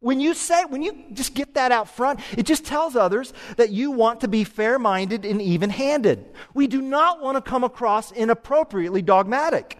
When 0.00 0.18
you 0.18 0.34
say, 0.34 0.64
when 0.64 0.82
you 0.82 1.04
just 1.12 1.32
get 1.32 1.54
that 1.54 1.70
out 1.70 1.88
front, 1.88 2.20
it 2.36 2.44
just 2.44 2.64
tells 2.64 2.96
others 2.96 3.32
that 3.56 3.70
you 3.70 3.92
want 3.92 4.20
to 4.20 4.28
be 4.28 4.42
fair 4.42 4.78
minded 4.78 5.24
and 5.24 5.40
even 5.40 5.70
handed. 5.70 6.24
We 6.54 6.66
do 6.66 6.82
not 6.82 7.20
want 7.20 7.36
to 7.36 7.50
come 7.50 7.62
across 7.62 8.10
inappropriately 8.10 9.02
dogmatic. 9.02 9.78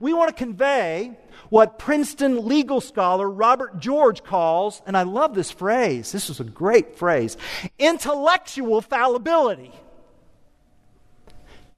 We 0.00 0.12
want 0.12 0.28
to 0.28 0.34
convey 0.34 1.16
what 1.48 1.78
Princeton 1.78 2.46
legal 2.46 2.80
scholar 2.80 3.28
Robert 3.28 3.78
George 3.78 4.22
calls, 4.22 4.82
and 4.86 4.96
I 4.96 5.02
love 5.02 5.34
this 5.34 5.50
phrase, 5.50 6.12
this 6.12 6.28
is 6.30 6.40
a 6.40 6.44
great 6.44 6.96
phrase, 6.96 7.36
intellectual 7.78 8.80
fallibility. 8.80 9.72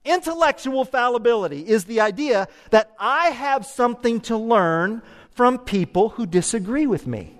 Intellectual 0.05 0.85
fallibility 0.85 1.67
is 1.67 1.85
the 1.85 2.01
idea 2.01 2.47
that 2.69 2.91
I 2.99 3.29
have 3.29 3.65
something 3.65 4.21
to 4.21 4.37
learn 4.37 5.01
from 5.31 5.57
people 5.57 6.09
who 6.09 6.25
disagree 6.25 6.85
with 6.85 7.07
me. 7.07 7.35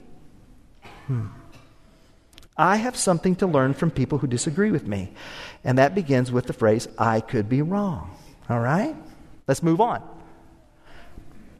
Hmm. 1.07 1.27
I 2.57 2.77
have 2.77 2.95
something 2.95 3.35
to 3.37 3.47
learn 3.47 3.73
from 3.73 3.91
people 3.91 4.17
who 4.17 4.27
disagree 4.27 4.71
with 4.71 4.87
me. 4.87 5.13
And 5.63 5.77
that 5.77 5.93
begins 5.93 6.31
with 6.31 6.47
the 6.47 6.53
phrase, 6.53 6.87
I 6.97 7.21
could 7.21 7.49
be 7.49 7.61
wrong. 7.61 8.17
All 8.49 8.59
right? 8.59 8.95
Let's 9.47 9.61
move 9.61 9.81
on. 9.81 10.01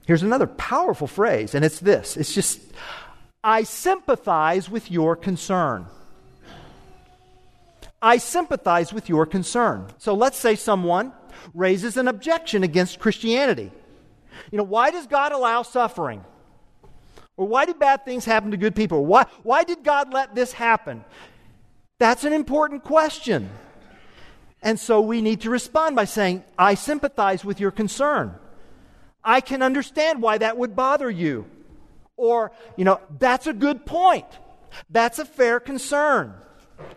Here's 0.05 0.23
another 0.23 0.47
powerful 0.47 1.07
phrase, 1.07 1.55
and 1.55 1.65
it's 1.65 1.79
this 1.79 2.15
it's 2.15 2.33
just, 2.33 2.61
I 3.43 3.63
sympathize 3.63 4.69
with 4.69 4.91
your 4.91 5.15
concern. 5.15 5.87
I 8.05 8.17
sympathize 8.17 8.93
with 8.93 9.09
your 9.09 9.25
concern. 9.25 9.87
So 9.97 10.13
let's 10.13 10.37
say 10.37 10.55
someone 10.55 11.11
raises 11.55 11.97
an 11.97 12.07
objection 12.07 12.63
against 12.63 12.99
Christianity. 12.99 13.71
You 14.51 14.59
know, 14.59 14.63
why 14.63 14.91
does 14.91 15.07
God 15.07 15.31
allow 15.31 15.63
suffering? 15.63 16.23
Or 17.35 17.47
why 17.47 17.65
do 17.65 17.73
bad 17.73 18.05
things 18.05 18.23
happen 18.23 18.51
to 18.51 18.57
good 18.57 18.75
people? 18.75 19.07
Why, 19.07 19.25
why 19.41 19.63
did 19.63 19.83
God 19.83 20.13
let 20.13 20.35
this 20.35 20.53
happen? 20.53 21.03
That's 21.97 22.25
an 22.25 22.33
important 22.33 22.83
question. 22.83 23.49
And 24.61 24.79
so 24.79 25.01
we 25.01 25.23
need 25.23 25.41
to 25.41 25.49
respond 25.49 25.95
by 25.95 26.05
saying, 26.05 26.43
I 26.59 26.75
sympathize 26.75 27.43
with 27.43 27.59
your 27.59 27.71
concern. 27.71 28.35
I 29.23 29.41
can 29.41 29.63
understand 29.63 30.21
why 30.21 30.37
that 30.37 30.57
would 30.57 30.75
bother 30.75 31.09
you. 31.09 31.47
Or, 32.17 32.51
you 32.77 32.85
know, 32.85 33.01
that's 33.17 33.47
a 33.47 33.53
good 33.53 33.83
point. 33.83 34.27
That's 34.91 35.17
a 35.17 35.25
fair 35.25 35.59
concern. 35.59 36.35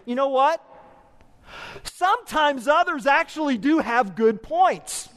You 0.05 0.15
know 0.15 0.29
what? 0.29 0.63
Sometimes 1.85 2.69
others 2.69 3.07
actually 3.07 3.59
do 3.59 3.79
have 3.79 4.17
good 4.17 4.43
points. 4.43 5.09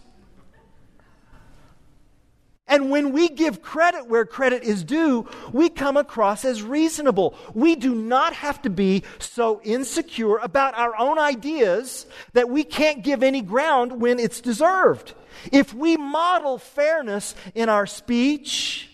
And 2.71 2.89
when 2.89 3.11
we 3.11 3.27
give 3.27 3.61
credit 3.61 4.07
where 4.07 4.25
credit 4.25 4.63
is 4.63 4.85
due, 4.85 5.27
we 5.51 5.67
come 5.67 5.97
across 5.97 6.45
as 6.45 6.63
reasonable. 6.63 7.35
We 7.53 7.75
do 7.75 7.93
not 7.93 8.31
have 8.31 8.61
to 8.61 8.69
be 8.69 9.03
so 9.19 9.59
insecure 9.61 10.37
about 10.37 10.77
our 10.77 10.95
own 10.97 11.19
ideas 11.19 12.05
that 12.31 12.49
we 12.49 12.63
can't 12.63 13.03
give 13.03 13.23
any 13.23 13.41
ground 13.41 13.99
when 13.99 14.19
it's 14.19 14.39
deserved. 14.39 15.13
If 15.51 15.73
we 15.73 15.97
model 15.97 16.57
fairness 16.57 17.35
in 17.55 17.67
our 17.67 17.85
speech, 17.85 18.89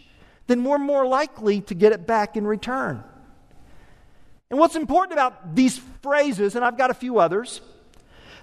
then 0.48 0.64
we're 0.64 0.80
more 0.80 1.06
likely 1.06 1.62
to 1.62 1.76
get 1.76 1.92
it 1.92 2.08
back 2.08 2.36
in 2.36 2.48
return. 2.48 3.04
And 4.50 4.60
what's 4.60 4.76
important 4.76 5.14
about 5.14 5.56
these 5.56 5.80
phrases, 6.02 6.56
and 6.56 6.64
I've 6.64 6.78
got 6.78 6.90
a 6.90 6.94
few 6.94 7.20
others, 7.20 7.62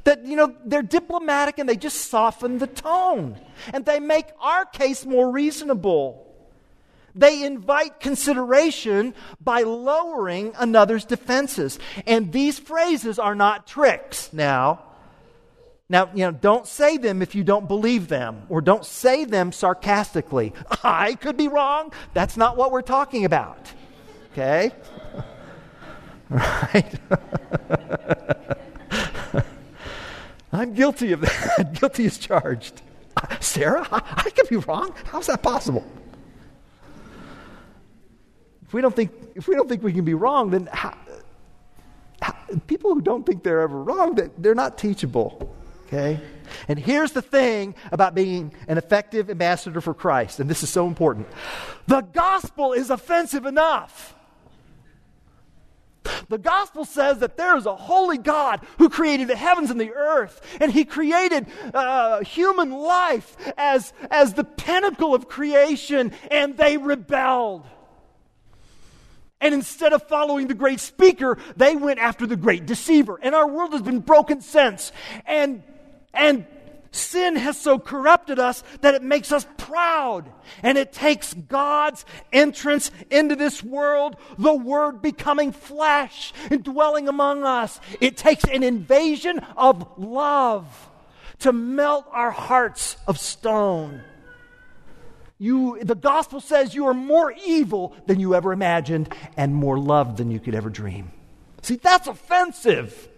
that, 0.05 0.27
you 0.27 0.37
know, 0.37 0.55
they're 0.65 0.83
diplomatic 0.83 1.59
and 1.59 1.69
they 1.69 1.77
just 1.77 2.11
soften 2.11 2.59
the 2.59 2.67
tone. 2.67 3.41
And 3.73 3.85
they 3.85 4.01
make 4.01 4.27
our 4.41 4.67
case 4.67 5.07
more 5.07 5.31
reasonable. 5.31 6.21
They 7.15 7.45
invite 7.45 8.01
consideration 8.01 9.15
by 9.41 9.63
lowering 9.63 10.53
another's 10.59 11.05
defenses. 11.05 11.79
And 12.07 12.33
these 12.33 12.59
phrases 12.59 13.19
are 13.19 13.35
not 13.35 13.67
tricks 13.67 14.31
now. 14.33 14.83
Now, 15.89 16.11
you 16.15 16.25
know, 16.25 16.33
don't 16.33 16.67
say 16.67 16.97
them 16.97 17.23
if 17.23 17.35
you 17.35 17.45
don't 17.45 17.69
believe 17.69 18.09
them, 18.09 18.45
or 18.49 18.63
don't 18.63 18.87
say 18.87 19.25
them 19.25 19.53
sarcastically. 19.53 20.55
I 20.83 21.15
could 21.15 21.37
be 21.37 21.47
wrong. 21.49 21.93
That's 22.15 22.37
not 22.37 22.57
what 22.57 22.73
we're 22.73 22.83
talking 22.83 23.25
about. 23.25 23.71
Okay? 24.33 24.73
Right? 26.35 26.93
I'm 30.53 30.75
guilty 30.75 31.13
of 31.13 31.21
that. 31.21 31.75
guilty 31.81 32.07
as 32.07 32.19
charged. 32.19 32.83
Sarah, 33.41 33.87
I, 33.93 34.23
I 34.27 34.31
could 34.31 34.49
be 34.49 34.57
wrong. 34.57 34.93
How's 35.05 35.29
that 35.29 35.43
possible? 35.43 35.85
If 38.67 38.75
we 38.75 38.81
don't 38.81 38.97
think, 38.97 39.13
if 39.37 39.47
we, 39.47 39.55
don't 39.55 39.69
think 39.69 39.85
we 39.85 39.93
can 39.93 40.05
be 40.05 40.15
wrong, 40.15 40.51
then 40.51 40.69
how, 40.73 40.97
how, 42.21 42.35
people 42.67 42.95
who 42.95 43.01
don't 43.01 43.25
think 43.25 43.45
they're 43.45 43.61
ever 43.61 43.81
wrong, 43.81 44.19
they're 44.37 44.57
not 44.57 44.77
teachable. 44.77 45.55
Okay? 45.87 46.19
And 46.67 46.81
here's 46.81 47.13
the 47.13 47.23
thing 47.23 47.77
about 47.93 48.17
being 48.17 48.53
an 48.67 48.77
effective 48.77 49.31
ambassador 49.31 49.81
for 49.81 49.95
Christ, 49.95 50.41
and 50.41 50.51
this 50.51 50.65
is 50.65 50.71
so 50.71 50.89
important 50.89 51.29
the 51.87 52.01
gospel 52.01 52.73
is 52.73 52.91
offensive 52.91 53.47
enough. 53.47 54.17
The 56.29 56.39
gospel 56.39 56.85
says 56.85 57.19
that 57.19 57.37
there 57.37 57.57
is 57.57 57.67
a 57.67 57.77
holy 57.77 58.19
God 58.19 58.61
who 58.79 58.89
created 58.89 59.29
the 59.29 59.37
heavens 59.37 59.71
and 59.71 59.81
the 59.81 59.93
earth, 59.93 60.41
and 60.61 60.73
he 60.73 60.85
created 60.85 61.47
uh, 61.73 62.23
human 62.23 62.71
life 62.71 63.37
as, 63.57 63.93
as 64.11 64.35
the 64.35 64.45
pinnacle 64.45 65.15
of 65.15 65.29
creation, 65.29 66.13
and 66.31 66.57
they 66.57 66.77
rebelled. 66.77 67.67
And 69.41 69.53
instead 69.53 69.93
of 69.93 70.03
following 70.09 70.47
the 70.47 70.55
great 70.55 70.81
speaker, 70.81 71.37
they 71.55 71.77
went 71.77 71.99
after 71.99 72.27
the 72.27 72.37
great 72.37 72.65
deceiver. 72.65 73.19
And 73.21 73.35
our 73.35 73.47
world 73.47 73.73
has 73.73 73.83
been 73.83 74.01
broken 74.01 74.41
since. 74.41 74.91
And, 75.27 75.63
and 76.15 76.47
Sin 76.95 77.35
has 77.35 77.59
so 77.59 77.81
corrupted 77.81 78.39
us 78.39 78.63
that 78.83 78.95
it 78.95 79.03
makes 79.03 79.33
us 79.33 79.45
proud. 79.57 80.31
And 80.63 80.79
it 80.79 80.93
takes 80.93 81.35
God's 81.35 82.05
entrance 82.33 82.93
into 83.11 83.35
this 83.35 83.65
world, 83.65 84.15
the 84.39 84.55
Word 84.55 85.03
becoming 85.03 85.51
flesh 85.51 86.33
and 86.53 86.63
dwelling 86.63 87.09
among 87.09 87.43
us. 87.43 87.81
It 88.01 88.17
takes 88.17 88.45
an 88.45 88.63
invasion 88.63 89.41
of 89.57 89.99
love 89.99 90.89
to 91.41 91.53
melt 91.53 92.07
our 92.13 92.31
hearts 92.31 92.97
of 93.09 93.19
stone. 93.19 94.01
You, 95.37 95.81
the 95.83 95.97
gospel 95.97 96.41
says 96.41 96.77
you 96.77 96.87
are 96.87 96.95
more 96.95 97.35
evil 97.45 97.97
than 98.07 98.21
you 98.21 98.37
ever 98.37 98.53
imagined 98.53 99.13
and 99.37 99.53
more 99.53 99.81
loved 99.81 100.19
than 100.19 100.31
you 100.31 100.39
could 100.39 100.55
ever 100.55 100.71
dream. 100.71 101.11
See, 101.63 101.75
that's 101.75 102.07
offensive. 102.07 103.09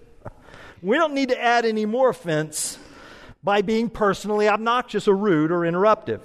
We 0.81 0.97
don't 0.97 1.12
need 1.12 1.29
to 1.29 1.39
add 1.39 1.67
any 1.67 1.85
more 1.85 2.09
offense 2.09 2.79
by 3.42 3.62
being 3.62 3.88
personally 3.88 4.49
obnoxious 4.49 5.07
or 5.07 5.16
rude 5.16 5.51
or 5.51 5.61
interruptive. 5.61 6.20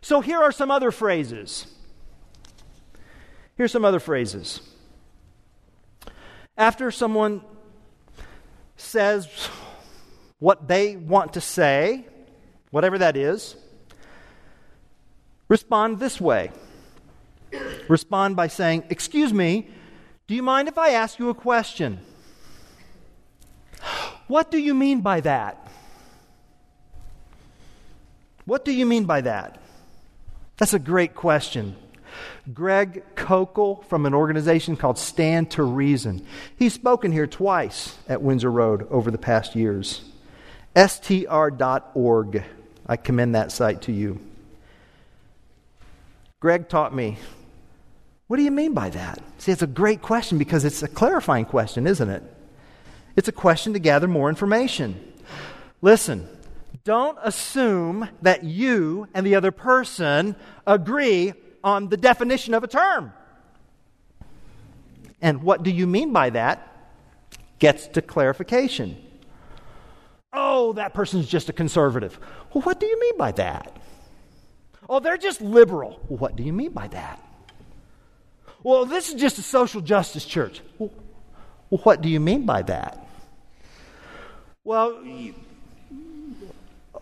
So 0.00 0.20
here 0.20 0.38
are 0.38 0.52
some 0.52 0.70
other 0.70 0.90
phrases. 0.90 1.66
Here's 3.56 3.72
some 3.72 3.84
other 3.84 4.00
phrases. 4.00 4.60
After 6.56 6.90
someone 6.90 7.42
says 8.76 9.28
what 10.38 10.66
they 10.66 10.96
want 10.96 11.34
to 11.34 11.40
say, 11.40 12.06
whatever 12.70 12.98
that 12.98 13.16
is, 13.16 13.56
respond 15.48 15.98
this 15.98 16.20
way. 16.20 16.50
Respond 17.88 18.36
by 18.36 18.46
saying, 18.46 18.84
Excuse 18.88 19.32
me, 19.32 19.68
do 20.26 20.34
you 20.34 20.42
mind 20.42 20.68
if 20.68 20.78
I 20.78 20.90
ask 20.90 21.18
you 21.18 21.28
a 21.28 21.34
question? 21.34 22.00
What 24.30 24.52
do 24.52 24.58
you 24.58 24.74
mean 24.74 25.00
by 25.00 25.22
that? 25.22 25.58
What 28.44 28.64
do 28.64 28.70
you 28.70 28.86
mean 28.86 29.04
by 29.04 29.22
that? 29.22 29.60
That's 30.56 30.72
a 30.72 30.78
great 30.78 31.16
question. 31.16 31.74
Greg 32.54 33.02
Koukl 33.16 33.84
from 33.86 34.06
an 34.06 34.14
organization 34.14 34.76
called 34.76 34.98
Stand 34.98 35.50
to 35.52 35.64
Reason. 35.64 36.24
He's 36.56 36.72
spoken 36.72 37.10
here 37.10 37.26
twice 37.26 37.98
at 38.08 38.22
Windsor 38.22 38.52
Road 38.52 38.86
over 38.88 39.10
the 39.10 39.18
past 39.18 39.56
years. 39.56 40.00
STR.org. 40.76 42.44
I 42.86 42.96
commend 42.96 43.34
that 43.34 43.50
site 43.50 43.82
to 43.82 43.92
you. 43.92 44.20
Greg 46.38 46.68
taught 46.68 46.94
me. 46.94 47.18
What 48.28 48.36
do 48.36 48.44
you 48.44 48.52
mean 48.52 48.74
by 48.74 48.90
that? 48.90 49.20
See, 49.38 49.50
it's 49.50 49.62
a 49.62 49.66
great 49.66 50.02
question 50.02 50.38
because 50.38 50.64
it's 50.64 50.84
a 50.84 50.88
clarifying 50.88 51.46
question, 51.46 51.88
isn't 51.88 52.08
it? 52.08 52.22
It's 53.20 53.28
a 53.28 53.32
question 53.32 53.74
to 53.74 53.78
gather 53.78 54.08
more 54.08 54.30
information. 54.30 54.98
Listen, 55.82 56.26
don't 56.84 57.18
assume 57.22 58.08
that 58.22 58.44
you 58.44 59.08
and 59.12 59.26
the 59.26 59.34
other 59.34 59.50
person 59.50 60.36
agree 60.66 61.34
on 61.62 61.90
the 61.90 61.98
definition 61.98 62.54
of 62.54 62.64
a 62.64 62.66
term. 62.66 63.12
And 65.20 65.42
what 65.42 65.62
do 65.62 65.70
you 65.70 65.86
mean 65.86 66.14
by 66.14 66.30
that? 66.30 66.66
Gets 67.58 67.88
to 67.88 68.00
clarification. 68.00 68.96
Oh, 70.32 70.72
that 70.72 70.94
person's 70.94 71.28
just 71.28 71.50
a 71.50 71.52
conservative. 71.52 72.18
Well, 72.54 72.62
what 72.62 72.80
do 72.80 72.86
you 72.86 72.98
mean 72.98 73.18
by 73.18 73.32
that? 73.32 73.76
Oh, 74.88 74.98
they're 74.98 75.18
just 75.18 75.42
liberal. 75.42 76.00
Well, 76.08 76.16
what 76.16 76.36
do 76.36 76.42
you 76.42 76.54
mean 76.54 76.72
by 76.72 76.88
that? 76.88 77.22
Well, 78.62 78.86
this 78.86 79.10
is 79.10 79.20
just 79.20 79.36
a 79.38 79.42
social 79.42 79.82
justice 79.82 80.24
church. 80.24 80.62
Well, 80.78 80.90
what 81.68 82.00
do 82.00 82.08
you 82.08 82.18
mean 82.18 82.46
by 82.46 82.62
that? 82.62 83.08
Well, 84.64 85.02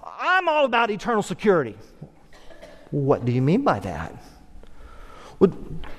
I'm 0.04 0.48
all 0.48 0.64
about 0.64 0.90
eternal 0.90 1.22
security. 1.22 1.76
What 2.90 3.24
do 3.24 3.32
you 3.32 3.42
mean 3.42 3.62
by 3.62 3.80
that? 3.80 4.14
Well, 5.40 5.50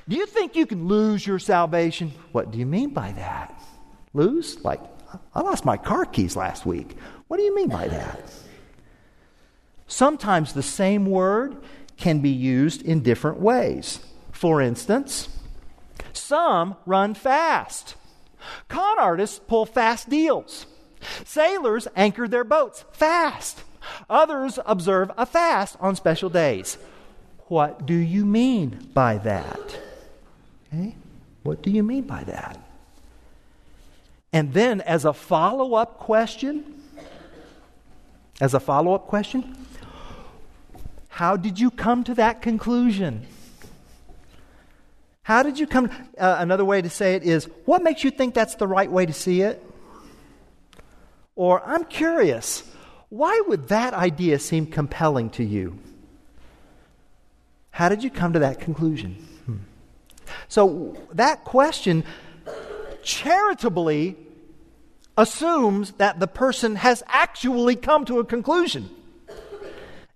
do 0.08 0.15
you 0.15 0.26
think 0.26 0.56
you 0.56 0.65
can 0.65 0.88
lose 0.88 1.26
your 1.26 1.39
salvation? 1.39 2.13
What 2.32 2.52
do 2.52 2.58
you 2.58 2.65
mean 2.65 2.91
by 2.91 3.12
that? 3.13 3.62
Lose? 4.13 4.63
Like, 4.63 4.80
I 5.36 5.41
lost 5.41 5.65
my 5.65 5.76
car 5.78 6.06
keys 6.06 6.36
last 6.36 6.65
week. 6.65 6.95
What 7.28 7.38
do 7.38 7.43
you 7.43 7.54
mean 7.54 7.69
by 7.69 7.88
that? 7.89 8.32
Sometimes 9.88 10.54
the 10.54 10.63
same 10.63 11.06
word 11.06 11.58
can 11.98 12.19
be 12.22 12.30
used 12.30 12.82
in 12.82 13.02
different 13.02 13.39
ways. 13.39 14.00
For 14.32 14.62
instance, 14.62 15.28
some 16.13 16.78
run 16.86 17.15
fast. 17.15 17.95
Con 18.69 18.98
artists 18.98 19.41
pull 19.48 19.65
fast 19.65 20.10
deals. 20.10 20.65
Sailors 21.25 21.87
anchor 21.95 22.27
their 22.27 22.43
boats 22.43 22.85
fast. 22.91 23.63
Others 24.10 24.60
observe 24.65 25.12
a 25.17 25.25
fast 25.25 25.77
on 25.79 25.95
special 25.95 26.29
days. 26.29 26.77
What 27.47 27.85
do 27.85 27.95
you 27.95 28.25
mean 28.25 28.89
by 28.93 29.17
that? 29.19 29.79
Okay? 30.67 30.95
What 31.43 31.62
do 31.62 31.71
you 31.71 31.83
mean 31.83 32.04
by 32.04 32.23
that? 32.25 32.60
And 34.31 34.54
then, 34.54 34.81
as 34.81 35.06
a 35.06 35.13
follow 35.13 35.73
up 35.73 35.97
question, 35.97 36.81
as 38.39 38.54
a 38.54 38.60
follow 38.60 38.93
up 38.93 39.08
question, 39.08 39.56
how 41.08 41.35
did 41.35 41.60
you 41.60 41.71
come 41.71 42.04
to 42.04 42.13
that 42.15 42.41
conclusion? 42.41 43.25
How 45.23 45.43
did 45.43 45.60
you 45.60 45.67
come? 45.67 45.89
Uh, 46.17 46.37
another 46.39 46.65
way 46.65 46.81
to 46.81 46.89
say 46.89 47.15
it 47.15 47.23
is, 47.23 47.45
what 47.65 47.83
makes 47.83 48.04
you 48.04 48.12
think 48.12 48.33
that's 48.33 48.56
the 48.56 48.67
right 48.67 48.91
way 48.91 49.06
to 49.06 49.13
see 49.13 49.41
it? 49.41 49.63
Or, 51.40 51.63
I'm 51.65 51.85
curious, 51.85 52.69
why 53.08 53.42
would 53.48 53.69
that 53.69 53.94
idea 53.94 54.40
seem 54.40 54.65
compelling 54.65 55.29
to 55.29 55.44
you? 55.46 55.79
How 57.71 57.87
did 57.87 58.04
you 58.04 58.10
come 58.10 58.33
to 58.33 58.40
that 58.40 58.60
conclusion? 58.60 59.25
So, 60.50 60.98
that 61.13 61.46
question 61.46 62.04
charitably 63.04 64.17
assumes 65.17 65.94
that 65.94 66.19
the 66.19 66.27
person 66.27 66.75
has 66.75 67.04
actually 67.08 67.77
come 67.77 68.04
to 68.04 68.19
a 68.19 68.25
conclusion 68.25 68.90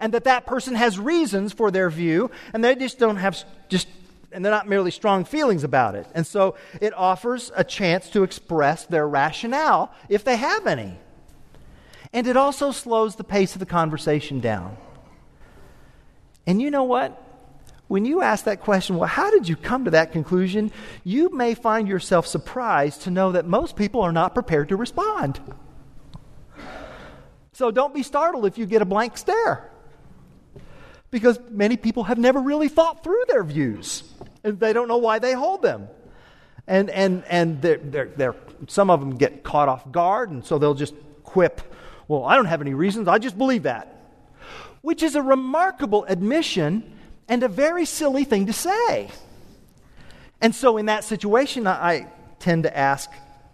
and 0.01 0.13
that 0.13 0.25
that 0.25 0.45
person 0.45 0.75
has 0.75 0.99
reasons 0.99 1.53
for 1.53 1.71
their 1.71 1.89
view 1.89 2.31
and 2.53 2.61
they 2.61 2.75
just 2.75 2.99
don't 2.99 3.15
have 3.15 3.41
just 3.69 3.87
and 4.33 4.43
they're 4.43 4.51
not 4.51 4.67
merely 4.67 4.91
strong 4.91 5.23
feelings 5.23 5.63
about 5.63 5.95
it. 5.95 6.05
And 6.13 6.27
so 6.27 6.55
it 6.81 6.93
offers 6.93 7.49
a 7.55 7.63
chance 7.63 8.09
to 8.09 8.23
express 8.23 8.85
their 8.85 9.07
rationale 9.07 9.93
if 10.09 10.25
they 10.25 10.35
have 10.35 10.67
any. 10.67 10.97
And 12.13 12.27
it 12.27 12.37
also 12.37 12.71
slows 12.71 13.15
the 13.15 13.23
pace 13.23 13.55
of 13.55 13.59
the 13.59 13.65
conversation 13.65 14.39
down. 14.39 14.77
And 16.45 16.61
you 16.61 16.69
know 16.69 16.83
what? 16.83 17.19
When 17.87 18.05
you 18.05 18.21
ask 18.21 18.45
that 18.45 18.61
question, 18.61 18.97
well, 18.97 19.09
how 19.09 19.31
did 19.31 19.47
you 19.47 19.55
come 19.55 19.85
to 19.85 19.91
that 19.91 20.11
conclusion? 20.11 20.71
You 21.03 21.29
may 21.35 21.53
find 21.53 21.87
yourself 21.87 22.27
surprised 22.27 23.01
to 23.03 23.11
know 23.11 23.33
that 23.33 23.45
most 23.45 23.75
people 23.75 24.01
are 24.01 24.11
not 24.11 24.33
prepared 24.33 24.69
to 24.69 24.75
respond. 24.75 25.39
So 27.51 27.71
don't 27.71 27.93
be 27.93 28.03
startled 28.03 28.45
if 28.45 28.57
you 28.57 28.65
get 28.65 28.81
a 28.81 28.85
blank 28.85 29.17
stare. 29.17 29.69
Because 31.11 31.39
many 31.51 31.77
people 31.77 32.05
have 32.05 32.17
never 32.17 32.39
really 32.39 32.67
thought 32.67 33.03
through 33.03 33.23
their 33.27 33.43
views, 33.43 34.03
and 34.43 34.59
they 34.59 34.73
don't 34.73 34.87
know 34.87 34.97
why 34.97 35.19
they 35.19 35.33
hold 35.33 35.61
them. 35.61 35.87
And, 36.65 36.89
and, 36.89 37.23
and 37.29 37.61
they're, 37.61 37.77
they're, 37.77 38.07
they're, 38.07 38.35
some 38.67 38.89
of 38.89 38.99
them 38.99 39.17
get 39.17 39.43
caught 39.43 39.69
off 39.69 39.91
guard, 39.91 40.31
and 40.31 40.43
so 40.43 40.57
they'll 40.57 40.73
just 40.73 40.95
quip, 41.23 41.61
Well, 42.07 42.25
I 42.25 42.35
don't 42.35 42.45
have 42.45 42.61
any 42.61 42.73
reasons, 42.73 43.07
I 43.07 43.17
just 43.17 43.37
believe 43.37 43.63
that. 43.63 43.95
Which 44.81 45.03
is 45.03 45.15
a 45.15 45.21
remarkable 45.21 46.05
admission 46.05 46.97
and 47.27 47.43
a 47.43 47.47
very 47.47 47.85
silly 47.85 48.25
thing 48.25 48.47
to 48.47 48.53
say. 48.53 49.09
And 50.41 50.53
so, 50.53 50.77
in 50.77 50.87
that 50.87 51.05
situation, 51.05 51.67
I, 51.67 52.07
tend 52.43 52.63
to 52.63 52.77
ask, 52.77 53.09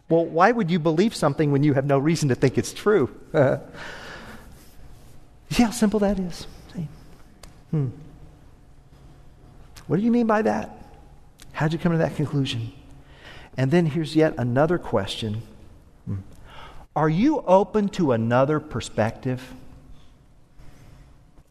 well, 0.09 0.25
why 0.25 0.51
would 0.51 0.71
you 0.71 0.79
believe 0.79 1.13
something 1.13 1.51
when 1.51 1.61
you 1.61 1.75
have 1.75 1.85
no 1.85 1.99
reason 1.99 2.29
to 2.29 2.35
think 2.35 2.57
it's 2.57 2.73
true? 2.73 3.15
See 5.51 5.63
how 5.63 5.69
simple 5.69 5.99
that 5.99 6.17
is? 6.19 6.47
See? 6.73 6.87
Hmm. 7.69 7.89
What 9.85 9.97
do 9.97 10.01
you 10.01 10.11
mean 10.11 10.25
by 10.25 10.41
that? 10.41 10.75
How'd 11.51 11.73
you 11.73 11.79
come 11.79 11.91
to 11.91 11.99
that 11.99 12.15
conclusion? 12.15 12.71
And 13.57 13.69
then 13.69 13.85
here's 13.85 14.15
yet 14.15 14.33
another 14.37 14.79
question. 14.79 15.43
Are 16.95 17.09
you 17.09 17.41
open 17.41 17.89
to 17.89 18.11
another 18.11 18.59
perspective? 18.59 19.53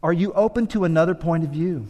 Are 0.01 0.13
you 0.13 0.31
open 0.33 0.67
to 0.67 0.83
another 0.83 1.15
point 1.15 1.43
of 1.43 1.49
view? 1.49 1.87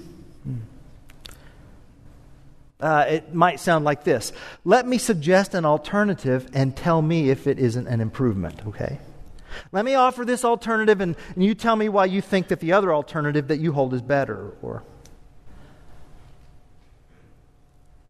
Uh, 2.80 3.06
it 3.10 3.34
might 3.34 3.60
sound 3.60 3.84
like 3.84 4.06
this 4.06 4.32
Let 4.64 4.88
me 4.88 4.98
suggest 4.98 5.54
an 5.54 5.66
alternative 5.66 6.50
and 6.54 6.76
tell 6.76 7.02
me 7.02 7.30
if 7.30 7.46
it 7.46 7.60
isn't 7.60 7.88
an 7.88 8.00
improvement, 8.00 8.66
okay? 8.68 9.00
Let 9.72 9.84
me 9.84 9.96
offer 9.96 10.24
this 10.24 10.46
alternative 10.46 11.02
and, 11.02 11.16
and 11.36 11.44
you 11.44 11.56
tell 11.56 11.76
me 11.76 11.90
why 11.90 12.06
you 12.06 12.22
think 12.22 12.50
that 12.50 12.60
the 12.60 12.74
other 12.74 12.94
alternative 12.94 13.48
that 13.50 13.60
you 13.60 13.74
hold 13.74 13.94
is 13.94 14.02
better. 14.02 14.54
Or, 14.62 14.84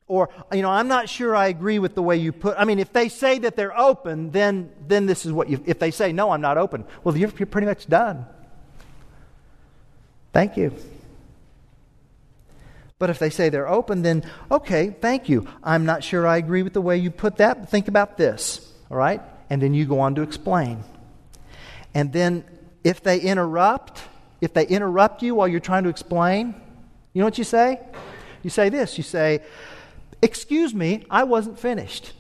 or, 0.10 0.30
you 0.52 0.64
know, 0.64 0.72
I'm 0.72 0.88
not 0.88 1.08
sure 1.08 1.36
I 1.36 1.48
agree 1.48 1.78
with 1.80 1.94
the 1.94 2.02
way 2.02 2.18
you 2.18 2.34
put. 2.34 2.58
I 2.58 2.66
mean, 2.66 2.80
if 2.80 2.92
they 2.92 3.08
say 3.08 3.38
that 3.40 3.56
they're 3.56 3.78
open, 3.78 4.32
then, 4.32 4.72
then 4.88 5.06
this 5.06 5.26
is 5.26 5.32
what 5.32 5.50
you. 5.50 5.64
If 5.66 5.78
they 5.78 5.92
say, 5.92 6.12
no, 6.12 6.32
I'm 6.32 6.42
not 6.42 6.58
open, 6.58 6.84
well, 7.04 7.16
you're, 7.16 7.32
you're 7.38 7.46
pretty 7.46 7.68
much 7.68 7.88
done. 7.88 8.26
Thank 10.34 10.58
you. 10.58 10.74
But 12.98 13.12
if 13.12 13.20
they 13.20 13.30
say 13.30 13.50
they're 13.50 13.70
open, 13.70 14.02
then 14.02 14.30
okay, 14.52 14.90
thank 14.90 15.30
you. 15.30 15.48
I'm 15.64 15.86
not 15.86 16.04
sure 16.04 16.28
I 16.28 16.38
agree 16.38 16.64
with 16.64 16.74
the 16.74 16.82
way 16.82 16.98
you 16.98 17.12
put 17.12 17.38
that, 17.38 17.62
but 17.62 17.70
think 17.70 17.88
about 17.88 18.18
this, 18.18 18.74
all 18.92 18.98
right? 18.98 19.22
And 19.50 19.62
then 19.62 19.74
you 19.74 19.86
go 19.86 20.00
on 20.00 20.16
to 20.16 20.22
explain. 20.24 20.84
And 21.94 22.12
then 22.12 22.44
if 22.84 23.02
they 23.02 23.20
interrupt, 23.20 24.02
if 24.42 24.54
they 24.54 24.66
interrupt 24.66 25.22
you 25.22 25.36
while 25.36 25.48
you're 25.48 25.60
trying 25.60 25.84
to 25.84 25.90
explain, 25.90 26.56
you 27.14 27.20
know 27.20 27.26
what 27.26 27.38
you 27.38 27.44
say? 27.44 27.80
You 28.44 28.50
say 28.50 28.70
this 28.70 28.98
you 28.98 29.04
say, 29.04 29.42
Excuse 30.22 30.74
me, 30.74 31.06
I 31.10 31.24
wasn't 31.24 31.60
finished. 31.60 32.14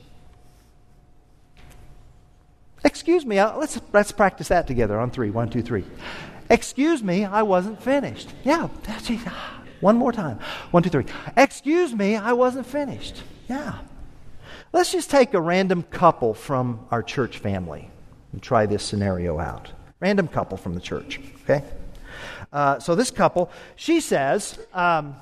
Excuse 2.83 3.25
me, 3.25 3.39
uh, 3.39 3.57
let's, 3.57 3.79
let's 3.91 4.11
practice 4.11 4.47
that 4.47 4.67
together 4.67 4.99
on 4.99 5.11
three. 5.11 5.29
One, 5.29 5.49
two, 5.49 5.61
three. 5.61 5.83
Excuse 6.49 7.03
me, 7.03 7.25
I 7.25 7.43
wasn't 7.43 7.81
finished. 7.81 8.33
Yeah, 8.43 8.69
that's 8.83 9.09
it. 9.09 9.19
One 9.81 9.97
more 9.97 10.11
time. 10.11 10.39
One, 10.71 10.83
two, 10.83 10.89
three. 10.89 11.05
Excuse 11.37 11.93
me, 11.93 12.15
I 12.15 12.33
wasn't 12.33 12.65
finished. 12.65 13.23
Yeah. 13.47 13.79
Let's 14.71 14.91
just 14.91 15.09
take 15.09 15.33
a 15.33 15.41
random 15.41 15.83
couple 15.83 16.33
from 16.33 16.85
our 16.91 17.01
church 17.01 17.39
family 17.39 17.89
and 18.31 18.41
try 18.41 18.65
this 18.65 18.83
scenario 18.83 19.39
out. 19.39 19.71
Random 19.99 20.27
couple 20.27 20.57
from 20.57 20.75
the 20.75 20.81
church, 20.81 21.19
okay? 21.43 21.63
Uh, 22.53 22.79
so 22.79 22.95
this 22.95 23.11
couple, 23.11 23.51
she 23.75 23.99
says, 23.99 24.59
um, 24.73 25.15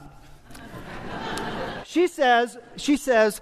she 1.88 2.08
says, 2.08 2.58
she 2.76 2.98
says, 2.98 3.42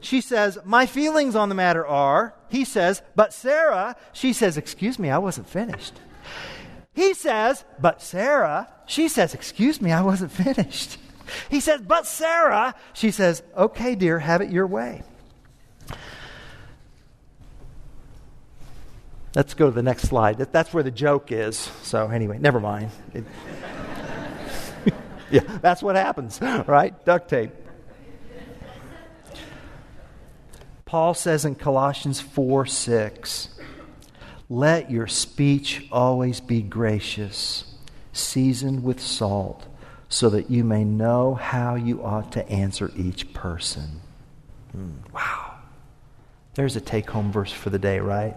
she 0.00 0.20
says, 0.20 0.58
my 0.64 0.86
feelings 0.86 1.36
on 1.36 1.48
the 1.48 1.54
matter 1.54 1.86
are, 1.86 2.34
he 2.48 2.64
says, 2.64 3.02
but 3.14 3.32
Sarah, 3.32 3.96
she 4.12 4.32
says, 4.32 4.56
excuse 4.56 4.98
me, 4.98 5.10
I 5.10 5.18
wasn't 5.18 5.48
finished. 5.48 5.94
He 6.94 7.12
says, 7.12 7.64
but 7.78 8.00
Sarah, 8.00 8.68
she 8.86 9.08
says, 9.08 9.34
Excuse 9.34 9.80
me, 9.80 9.92
I 9.92 10.02
wasn't 10.02 10.32
finished. 10.32 10.98
He 11.50 11.60
says, 11.60 11.80
But 11.82 12.06
Sarah, 12.06 12.74
she 12.92 13.10
says, 13.10 13.42
Okay, 13.56 13.96
dear, 13.96 14.20
have 14.20 14.40
it 14.40 14.50
your 14.50 14.66
way. 14.66 15.02
Let's 19.34 19.52
go 19.52 19.66
to 19.66 19.72
the 19.72 19.82
next 19.82 20.04
slide. 20.04 20.38
That's 20.38 20.72
where 20.72 20.82
the 20.82 20.90
joke 20.90 21.30
is. 21.30 21.58
So, 21.82 22.08
anyway, 22.08 22.38
never 22.38 22.58
mind. 22.58 22.90
It, 23.12 23.24
that's 25.40 25.82
what 25.82 25.96
happens, 25.96 26.40
right? 26.66 27.04
Duct 27.04 27.28
tape. 27.28 27.50
Paul 30.84 31.14
says 31.14 31.44
in 31.44 31.56
Colossians 31.56 32.20
4 32.20 32.64
6, 32.66 33.48
let 34.48 34.90
your 34.90 35.08
speech 35.08 35.86
always 35.90 36.40
be 36.40 36.62
gracious, 36.62 37.64
seasoned 38.12 38.84
with 38.84 39.00
salt, 39.00 39.66
so 40.08 40.30
that 40.30 40.50
you 40.50 40.62
may 40.62 40.84
know 40.84 41.34
how 41.34 41.74
you 41.74 42.04
ought 42.04 42.30
to 42.32 42.48
answer 42.48 42.92
each 42.96 43.32
person. 43.32 44.00
Mm, 44.76 45.12
wow. 45.12 45.54
There's 46.54 46.76
a 46.76 46.80
take 46.80 47.10
home 47.10 47.32
verse 47.32 47.50
for 47.50 47.70
the 47.70 47.78
day, 47.78 47.98
right? 47.98 48.36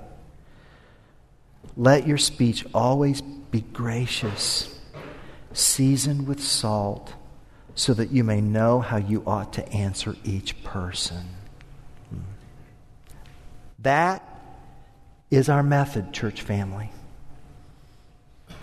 Let 1.77 2.07
your 2.07 2.17
speech 2.17 2.65
always 2.73 3.21
be 3.21 3.61
gracious, 3.61 4.78
seasoned 5.59 6.27
with 6.27 6.41
salt, 6.41 7.13
so 7.75 7.93
that 7.93 8.11
you 8.11 8.23
may 8.23 8.41
know 8.41 8.79
how 8.79 8.97
you 8.97 9.23
ought 9.25 9.53
to 9.53 9.67
answer 9.69 10.15
each 10.23 10.63
person. 10.63 11.25
That 13.79 14.23
is 15.31 15.47
our 15.47 15.63
method, 15.63 16.11
church 16.13 16.41
family. 16.41 16.91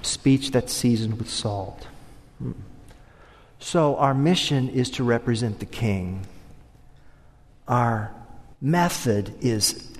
Speech 0.02 0.50
that's 0.50 0.72
seasoned 0.72 1.18
with 1.18 1.30
salt. 1.30 1.86
So, 3.58 3.96
our 3.96 4.14
mission 4.14 4.68
is 4.68 4.90
to 4.90 5.04
represent 5.04 5.60
the 5.60 5.66
King. 5.66 6.26
Our 7.66 8.12
method 8.60 9.34
is 9.40 9.90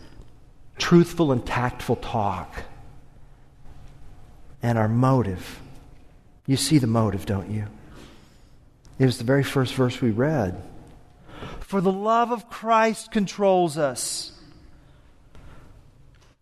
truthful 0.79 1.33
and 1.33 1.45
tactful 1.45 1.97
talk. 1.97 2.65
And 4.63 4.77
our 4.77 4.89
motive, 4.89 5.61
you 6.47 6.57
see 6.57 6.79
the 6.79 6.87
motive, 6.87 7.27
don't 7.27 7.51
you? 7.51 7.67
It 8.99 9.05
was 9.07 9.19
the 9.19 9.25
very 9.25 9.43
first 9.43 9.75
verse 9.75 10.01
we 10.01 10.11
read. 10.11 10.63
For 11.61 11.81
the 11.81 11.93
love 11.93 12.31
of 12.33 12.49
Christ 12.49 13.11
controls 13.11 13.77
us 13.77 14.33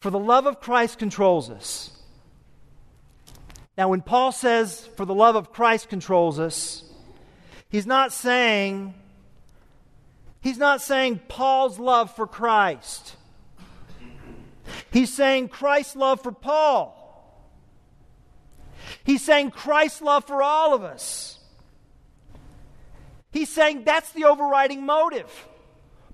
for 0.04 0.10
the 0.10 0.18
love 0.18 0.44
of 0.44 0.60
Christ 0.60 0.98
controls 0.98 1.48
us. 1.48 1.90
Now, 3.78 3.88
when 3.88 4.02
Paul 4.02 4.32
says, 4.32 4.86
for 4.98 5.06
the 5.06 5.14
love 5.14 5.34
of 5.34 5.50
Christ 5.50 5.88
controls 5.88 6.38
us, 6.38 6.84
he's 7.70 7.86
not 7.86 8.12
saying, 8.12 8.92
he's 10.42 10.58
not 10.58 10.82
saying 10.82 11.22
Paul's 11.26 11.78
love 11.78 12.14
for 12.14 12.26
Christ. 12.26 13.16
He's 14.92 15.10
saying 15.10 15.48
Christ's 15.48 15.96
love 15.96 16.22
for 16.22 16.32
Paul. 16.32 17.00
He's 19.04 19.22
saying 19.22 19.50
Christ's 19.50 20.02
love 20.02 20.24
for 20.24 20.42
all 20.42 20.74
of 20.74 20.82
us. 20.82 21.38
He's 23.30 23.50
saying 23.50 23.84
that's 23.84 24.10
the 24.12 24.24
overriding 24.24 24.86
motive. 24.86 25.30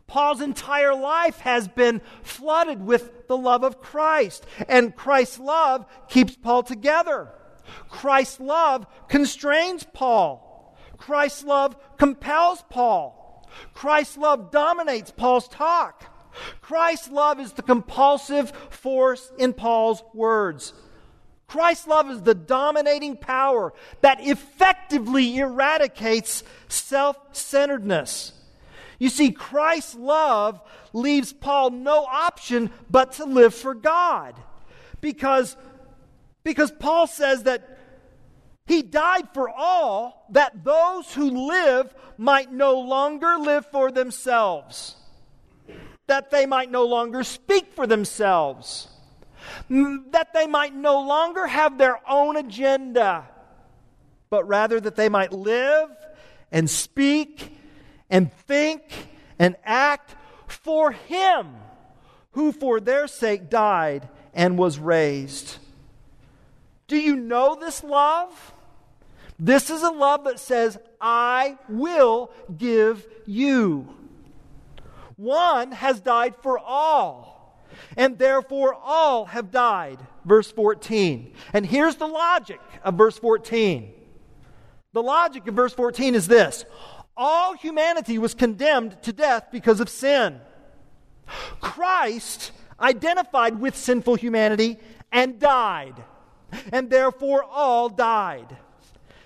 Paul's 0.06 0.40
entire 0.40 0.94
life 0.94 1.38
has 1.40 1.68
been 1.68 2.00
flooded 2.22 2.84
with 2.84 3.28
the 3.28 3.36
love 3.36 3.62
of 3.62 3.80
Christ. 3.80 4.44
And 4.68 4.96
Christ's 4.96 5.38
love 5.38 5.86
keeps 6.08 6.34
Paul 6.34 6.64
together. 6.64 7.28
Christ's 7.88 8.40
love 8.40 8.86
constrains 9.08 9.84
Paul. 9.84 10.76
Christ's 10.96 11.44
love 11.44 11.76
compels 11.96 12.64
Paul. 12.70 13.48
Christ's 13.72 14.16
love 14.16 14.50
dominates 14.50 15.12
Paul's 15.12 15.46
talk. 15.46 16.04
Christ's 16.60 17.10
love 17.10 17.38
is 17.38 17.52
the 17.52 17.62
compulsive 17.62 18.50
force 18.70 19.30
in 19.38 19.52
Paul's 19.52 20.02
words. 20.12 20.72
Christ's 21.50 21.88
love 21.88 22.08
is 22.08 22.22
the 22.22 22.34
dominating 22.34 23.16
power 23.16 23.72
that 24.02 24.20
effectively 24.20 25.36
eradicates 25.38 26.44
self 26.68 27.16
centeredness. 27.32 28.32
You 29.00 29.08
see, 29.08 29.32
Christ's 29.32 29.96
love 29.96 30.60
leaves 30.92 31.32
Paul 31.32 31.70
no 31.70 32.04
option 32.04 32.70
but 32.88 33.14
to 33.14 33.24
live 33.24 33.52
for 33.52 33.74
God. 33.74 34.36
Because, 35.00 35.56
because 36.44 36.70
Paul 36.70 37.08
says 37.08 37.42
that 37.42 37.78
he 38.66 38.82
died 38.82 39.30
for 39.34 39.50
all, 39.50 40.26
that 40.30 40.62
those 40.62 41.12
who 41.12 41.48
live 41.48 41.92
might 42.16 42.52
no 42.52 42.78
longer 42.78 43.38
live 43.38 43.66
for 43.72 43.90
themselves, 43.90 44.94
that 46.06 46.30
they 46.30 46.46
might 46.46 46.70
no 46.70 46.84
longer 46.84 47.24
speak 47.24 47.72
for 47.72 47.88
themselves 47.88 48.86
that 49.68 50.32
they 50.32 50.46
might 50.46 50.74
no 50.74 51.00
longer 51.00 51.46
have 51.46 51.78
their 51.78 51.98
own 52.08 52.36
agenda, 52.36 53.28
but 54.28 54.46
rather 54.46 54.80
that 54.80 54.96
they 54.96 55.08
might 55.08 55.32
live 55.32 55.90
and 56.52 56.68
speak 56.68 57.56
and 58.08 58.32
think 58.32 58.82
and 59.38 59.56
act 59.64 60.14
for 60.46 60.92
Him 60.92 61.48
who 62.32 62.52
for 62.52 62.80
their 62.80 63.06
sake 63.06 63.50
died 63.50 64.08
and 64.34 64.58
was 64.58 64.78
raised. 64.78 65.58
Do 66.86 66.96
you 66.98 67.16
know 67.16 67.54
this 67.54 67.82
love? 67.82 68.54
This 69.38 69.70
is 69.70 69.82
a 69.82 69.90
love 69.90 70.24
that 70.24 70.38
says, 70.38 70.78
I 71.00 71.56
will 71.68 72.30
give 72.56 73.06
you. 73.26 73.94
One 75.16 75.72
has 75.72 76.00
died 76.00 76.34
for 76.42 76.58
all 76.58 77.39
and 77.96 78.18
therefore 78.18 78.74
all 78.74 79.26
have 79.26 79.50
died. 79.50 79.98
Verse 80.24 80.50
14. 80.50 81.32
And 81.52 81.66
here's 81.66 81.96
the 81.96 82.06
logic 82.06 82.60
of 82.82 82.94
verse 82.94 83.18
14. 83.18 83.92
The 84.92 85.02
logic 85.02 85.46
of 85.46 85.54
verse 85.54 85.72
14 85.72 86.14
is 86.14 86.26
this 86.26 86.64
all 87.16 87.54
humanity 87.54 88.18
was 88.18 88.34
condemned 88.34 89.02
to 89.02 89.12
death 89.12 89.48
because 89.52 89.80
of 89.80 89.88
sin. 89.88 90.40
Christ 91.60 92.52
identified 92.80 93.60
with 93.60 93.76
sinful 93.76 94.14
humanity 94.14 94.78
and 95.12 95.38
died, 95.38 96.02
and 96.72 96.88
therefore 96.88 97.44
all 97.44 97.88
died. 97.88 98.56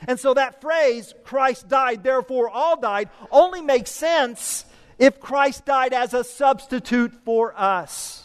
And 0.06 0.18
so 0.18 0.34
that 0.34 0.60
phrase, 0.60 1.14
Christ 1.24 1.68
died, 1.68 2.02
therefore 2.02 2.50
all 2.50 2.78
died, 2.78 3.08
only 3.30 3.62
makes 3.62 3.90
sense 3.90 4.64
if 4.98 5.20
Christ 5.20 5.64
died 5.64 5.92
as 5.92 6.14
a 6.14 6.24
substitute 6.24 7.14
for 7.24 7.58
us. 7.58 8.23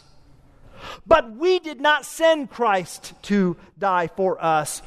But 1.06 1.36
we 1.36 1.58
did 1.58 1.80
not 1.80 2.04
send 2.04 2.50
Christ 2.50 3.14
to 3.22 3.56
die 3.78 4.08
for 4.08 4.42
us, 4.42 4.82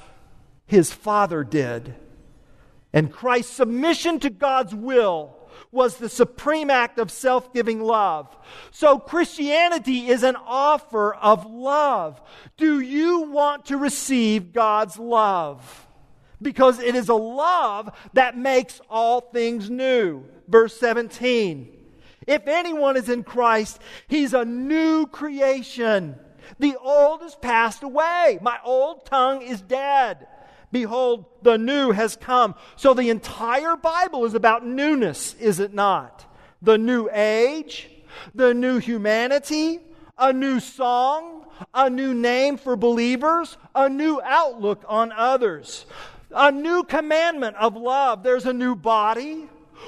his 0.65 0.91
Father 0.91 1.43
did. 1.43 1.95
And 2.93 3.11
Christ's 3.11 3.53
submission 3.53 4.19
to 4.19 4.29
God's 4.29 4.73
will 4.75 5.35
was 5.71 5.97
the 5.97 6.09
supreme 6.09 6.69
act 6.69 6.99
of 6.99 7.11
self 7.11 7.51
giving 7.51 7.81
love. 7.81 8.35
So 8.71 8.99
Christianity 8.99 10.07
is 10.07 10.23
an 10.23 10.35
offer 10.35 11.15
of 11.15 11.45
love. 11.45 12.21
Do 12.57 12.79
you 12.79 13.31
want 13.31 13.65
to 13.65 13.77
receive 13.77 14.53
God's 14.53 14.99
love? 14.99 15.87
Because 16.41 16.79
it 16.79 16.95
is 16.95 17.09
a 17.09 17.15
love 17.15 17.89
that 18.13 18.37
makes 18.37 18.79
all 18.89 19.21
things 19.21 19.69
new. 19.69 20.25
Verse 20.47 20.77
17. 20.77 21.82
If 22.27 22.47
anyone 22.47 22.97
is 22.97 23.09
in 23.09 23.23
Christ, 23.23 23.79
he's 24.07 24.33
a 24.33 24.45
new 24.45 25.05
creation. 25.07 26.15
The 26.59 26.75
old 26.77 27.21
has 27.21 27.35
passed 27.35 27.83
away. 27.83 28.39
My 28.41 28.59
old 28.63 29.05
tongue 29.05 29.41
is 29.41 29.61
dead. 29.61 30.27
Behold, 30.71 31.25
the 31.43 31.57
new 31.57 31.91
has 31.91 32.15
come. 32.15 32.55
So 32.75 32.93
the 32.93 33.09
entire 33.09 33.75
Bible 33.75 34.25
is 34.25 34.33
about 34.33 34.65
newness, 34.65 35.35
is 35.35 35.59
it 35.59 35.73
not? 35.73 36.25
The 36.61 36.77
new 36.77 37.09
age, 37.11 37.89
the 38.33 38.53
new 38.53 38.79
humanity, 38.79 39.79
a 40.17 40.33
new 40.33 40.59
song, 40.59 41.45
a 41.73 41.89
new 41.89 42.13
name 42.13 42.57
for 42.57 42.75
believers, 42.75 43.57
a 43.75 43.87
new 43.87 44.19
outlook 44.23 44.83
on 44.87 45.11
others, 45.11 45.85
a 46.31 46.51
new 46.51 46.83
commandment 46.83 47.55
of 47.57 47.75
love. 47.75 48.23
There's 48.23 48.45
a 48.45 48.53
new 48.53 48.75
body, 48.75 49.47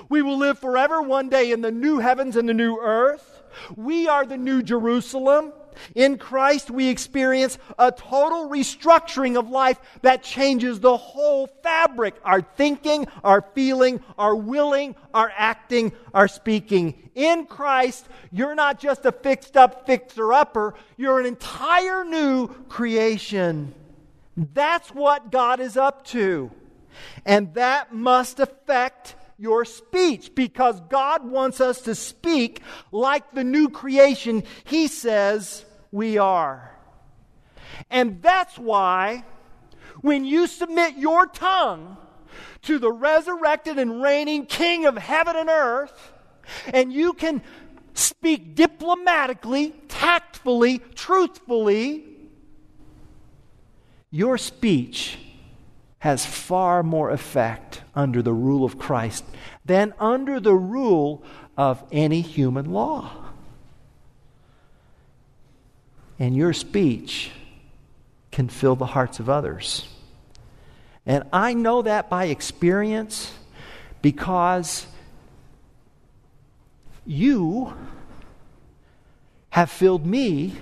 we 0.09 0.21
will 0.21 0.37
live 0.37 0.59
forever 0.59 1.01
one 1.01 1.29
day 1.29 1.51
in 1.51 1.61
the 1.61 1.71
new 1.71 1.99
heavens 1.99 2.35
and 2.35 2.47
the 2.47 2.53
new 2.53 2.79
earth. 2.79 3.43
We 3.75 4.07
are 4.07 4.25
the 4.25 4.37
new 4.37 4.61
Jerusalem. 4.61 5.53
In 5.93 6.17
Christ, 6.17 6.71
we 6.71 6.87
experience 6.87 7.57
a 7.77 7.91
total 7.91 8.49
restructuring 8.49 9.37
of 9.37 9.49
life 9.49 9.79
that 10.01 10.23
changes 10.23 10.79
the 10.79 10.95
whole 10.95 11.47
fabric 11.47 12.15
our 12.23 12.41
thinking, 12.41 13.07
our 13.23 13.41
feeling, 13.53 14.01
our 14.17 14.35
willing, 14.35 14.95
our 15.13 15.31
acting, 15.35 15.91
our 16.13 16.27
speaking. 16.27 17.09
In 17.13 17.45
Christ, 17.45 18.07
you're 18.31 18.55
not 18.55 18.79
just 18.79 19.05
a 19.05 19.11
fixed 19.11 19.57
up 19.57 19.85
fixer 19.85 20.33
upper, 20.33 20.75
you're 20.97 21.19
an 21.19 21.25
entire 21.25 22.03
new 22.03 22.47
creation. 22.69 23.73
That's 24.37 24.89
what 24.89 25.31
God 25.31 25.59
is 25.59 25.77
up 25.77 26.05
to. 26.07 26.51
And 27.25 27.53
that 27.55 27.93
must 27.93 28.39
affect 28.39 29.15
your 29.37 29.65
speech 29.65 30.33
because 30.35 30.79
God 30.89 31.25
wants 31.25 31.59
us 31.59 31.81
to 31.81 31.95
speak 31.95 32.61
like 32.91 33.33
the 33.33 33.43
new 33.43 33.69
creation 33.69 34.43
He 34.63 34.87
says 34.87 35.65
we 35.91 36.17
are. 36.17 36.71
And 37.89 38.21
that's 38.21 38.57
why 38.57 39.23
when 40.01 40.25
you 40.25 40.47
submit 40.47 40.97
your 40.97 41.25
tongue 41.27 41.97
to 42.63 42.79
the 42.79 42.91
resurrected 42.91 43.77
and 43.77 44.01
reigning 44.01 44.45
King 44.45 44.85
of 44.85 44.97
heaven 44.97 45.35
and 45.35 45.49
earth, 45.49 46.13
and 46.73 46.91
you 46.91 47.13
can 47.13 47.41
speak 47.93 48.55
diplomatically, 48.55 49.73
tactfully, 49.87 50.79
truthfully, 50.95 52.05
your 54.11 54.37
speech 54.37 55.17
has 56.05 56.23
far 56.23 56.83
more 56.83 57.09
effect 57.09 57.81
under 57.95 58.21
the 58.21 58.31
rule 58.31 58.63
of 58.63 58.77
Christ 58.77 59.25
than 59.65 59.91
under 59.99 60.39
the 60.39 60.53
rule 60.53 61.23
of 61.57 61.83
any 61.91 62.21
human 62.21 62.71
law. 62.71 63.09
And 66.19 66.37
your 66.37 66.53
speech 66.53 67.31
can 68.31 68.49
fill 68.49 68.75
the 68.75 68.85
hearts 68.85 69.19
of 69.19 69.31
others. 69.31 69.87
And 71.07 71.23
I 71.33 71.55
know 71.55 71.81
that 71.81 72.07
by 72.07 72.25
experience 72.25 73.33
because 74.03 74.85
you 77.03 77.73
have 79.49 79.71
filled 79.71 80.05
me 80.05 80.53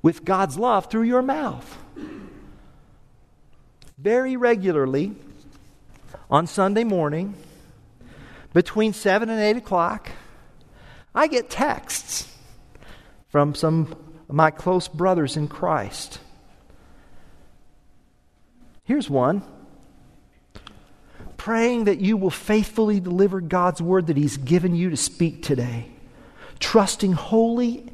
with 0.00 0.24
God's 0.24 0.56
love 0.56 0.90
through 0.90 1.02
your 1.02 1.20
mouth 1.20 1.76
very 4.06 4.36
regularly 4.36 5.12
on 6.30 6.46
Sunday 6.46 6.84
morning 6.84 7.34
between 8.54 8.92
7 8.92 9.28
and 9.28 9.40
8 9.40 9.56
o'clock, 9.56 10.12
I 11.12 11.26
get 11.26 11.50
texts 11.50 12.32
from 13.30 13.56
some 13.56 13.96
of 14.28 14.32
my 14.36 14.52
close 14.52 14.86
brothers 14.86 15.36
in 15.36 15.48
Christ. 15.48 16.20
Here's 18.84 19.10
one 19.10 19.42
praying 21.36 21.86
that 21.86 22.00
you 22.00 22.16
will 22.16 22.30
faithfully 22.30 23.00
deliver 23.00 23.40
God's 23.40 23.82
word 23.82 24.06
that 24.06 24.16
He's 24.16 24.36
given 24.36 24.76
you 24.76 24.90
to 24.90 24.96
speak 24.96 25.42
today, 25.42 25.88
trusting 26.60 27.10
wholly 27.10 27.88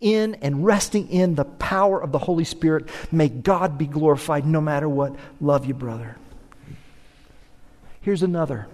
in 0.00 0.36
and 0.36 0.64
resting 0.64 1.08
in 1.08 1.34
the 1.34 1.44
power 1.44 2.02
of 2.02 2.12
the 2.12 2.18
Holy 2.18 2.44
Spirit. 2.44 2.88
May 3.12 3.28
God 3.28 3.78
be 3.78 3.86
glorified 3.86 4.46
no 4.46 4.60
matter 4.60 4.88
what. 4.88 5.14
Love 5.40 5.66
you, 5.66 5.74
brother. 5.74 6.16
Here's 8.00 8.22
another. 8.22 8.66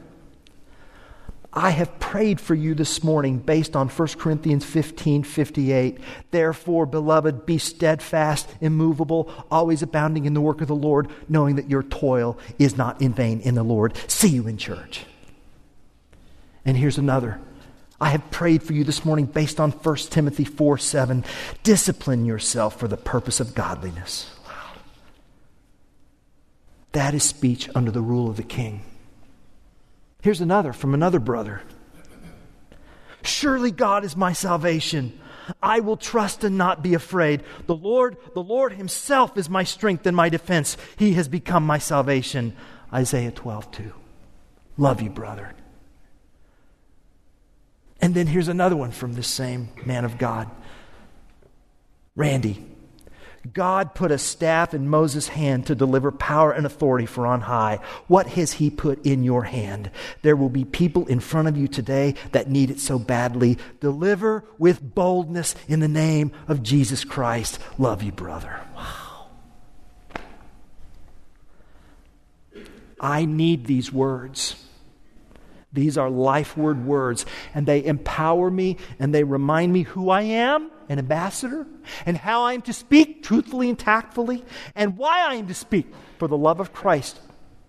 I 1.52 1.70
have 1.70 1.98
prayed 1.98 2.38
for 2.38 2.54
you 2.54 2.74
this 2.74 3.02
morning 3.02 3.38
based 3.38 3.76
on 3.76 3.88
1 3.88 4.08
Corinthians 4.18 4.62
15 4.62 5.22
58. 5.22 5.98
Therefore, 6.30 6.84
beloved, 6.84 7.46
be 7.46 7.56
steadfast, 7.56 8.46
immovable, 8.60 9.32
always 9.50 9.80
abounding 9.80 10.26
in 10.26 10.34
the 10.34 10.40
work 10.42 10.60
of 10.60 10.68
the 10.68 10.76
Lord, 10.76 11.08
knowing 11.30 11.56
that 11.56 11.70
your 11.70 11.82
toil 11.82 12.38
is 12.58 12.76
not 12.76 13.00
in 13.00 13.14
vain 13.14 13.40
in 13.40 13.54
the 13.54 13.62
Lord. 13.62 13.96
See 14.06 14.28
you 14.28 14.46
in 14.46 14.58
church. 14.58 15.06
And 16.66 16.76
here's 16.76 16.98
another. 16.98 17.40
I 18.00 18.10
have 18.10 18.30
prayed 18.30 18.62
for 18.62 18.74
you 18.74 18.84
this 18.84 19.04
morning 19.04 19.26
based 19.26 19.58
on 19.58 19.70
1 19.70 19.96
Timothy 19.96 20.44
4 20.44 20.78
7. 20.78 21.24
Discipline 21.62 22.24
yourself 22.26 22.78
for 22.78 22.88
the 22.88 22.96
purpose 22.96 23.40
of 23.40 23.54
godliness. 23.54 24.30
That 26.92 27.14
is 27.14 27.24
speech 27.24 27.68
under 27.74 27.90
the 27.90 28.00
rule 28.00 28.28
of 28.28 28.36
the 28.36 28.42
king. 28.42 28.82
Here's 30.22 30.40
another 30.40 30.72
from 30.72 30.94
another 30.94 31.18
brother. 31.18 31.62
Surely 33.22 33.70
God 33.70 34.04
is 34.04 34.16
my 34.16 34.32
salvation. 34.32 35.18
I 35.62 35.80
will 35.80 35.96
trust 35.96 36.44
and 36.44 36.58
not 36.58 36.82
be 36.82 36.94
afraid. 36.94 37.42
The 37.66 37.74
Lord, 37.74 38.16
the 38.34 38.42
Lord 38.42 38.72
Himself 38.72 39.36
is 39.36 39.48
my 39.48 39.64
strength 39.64 40.06
and 40.06 40.16
my 40.16 40.28
defense. 40.28 40.76
He 40.96 41.14
has 41.14 41.28
become 41.28 41.64
my 41.64 41.78
salvation. 41.78 42.56
Isaiah 42.92 43.30
12, 43.30 43.70
2. 43.72 43.92
Love 44.78 45.00
you, 45.00 45.10
brother. 45.10 45.54
And 48.00 48.14
then 48.14 48.26
here's 48.26 48.48
another 48.48 48.76
one 48.76 48.90
from 48.90 49.14
this 49.14 49.28
same 49.28 49.68
man 49.84 50.04
of 50.04 50.18
God 50.18 50.50
Randy. 52.14 52.64
God 53.52 53.94
put 53.94 54.10
a 54.10 54.18
staff 54.18 54.74
in 54.74 54.88
Moses' 54.88 55.28
hand 55.28 55.66
to 55.66 55.74
deliver 55.74 56.10
power 56.10 56.52
and 56.52 56.66
authority 56.66 57.06
for 57.06 57.26
on 57.26 57.42
high. 57.42 57.78
What 58.08 58.26
has 58.28 58.54
He 58.54 58.70
put 58.70 59.04
in 59.06 59.22
your 59.22 59.44
hand? 59.44 59.90
There 60.22 60.36
will 60.36 60.48
be 60.48 60.64
people 60.64 61.06
in 61.06 61.20
front 61.20 61.48
of 61.48 61.56
you 61.56 61.68
today 61.68 62.14
that 62.32 62.50
need 62.50 62.70
it 62.70 62.80
so 62.80 62.98
badly. 62.98 63.58
Deliver 63.80 64.44
with 64.58 64.94
boldness 64.94 65.54
in 65.68 65.80
the 65.80 65.88
name 65.88 66.32
of 66.48 66.62
Jesus 66.62 67.04
Christ. 67.04 67.58
Love 67.78 68.02
you, 68.02 68.12
brother. 68.12 68.60
Wow. 68.74 69.28
I 72.98 73.26
need 73.26 73.66
these 73.66 73.92
words. 73.92 74.65
These 75.76 75.96
are 75.96 76.10
life 76.10 76.56
word 76.56 76.84
words, 76.84 77.24
and 77.54 77.66
they 77.66 77.84
empower 77.84 78.50
me 78.50 78.78
and 78.98 79.14
they 79.14 79.22
remind 79.22 79.72
me 79.72 79.82
who 79.82 80.10
I 80.10 80.22
am 80.22 80.70
an 80.88 80.98
ambassador, 80.98 81.66
and 82.04 82.16
how 82.16 82.42
I 82.42 82.52
am 82.52 82.62
to 82.62 82.72
speak 82.72 83.22
truthfully 83.22 83.68
and 83.68 83.78
tactfully, 83.78 84.44
and 84.74 84.96
why 84.96 85.26
I 85.28 85.34
am 85.34 85.48
to 85.48 85.54
speak, 85.54 85.86
for 86.18 86.28
the 86.28 86.36
love 86.36 86.60
of 86.60 86.72
Christ 86.72 87.18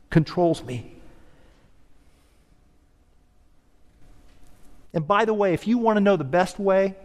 controls 0.10 0.64
me. 0.64 0.93
And 4.93 5.08
by 5.08 5.26
the 5.26 5.34
way, 5.34 5.53
if 5.53 5.68
you 5.68 5.78
want 5.78 5.97
to 5.97 6.01
know 6.01 6.16
the 6.16 6.24
best 6.24 6.60
way 6.60 6.95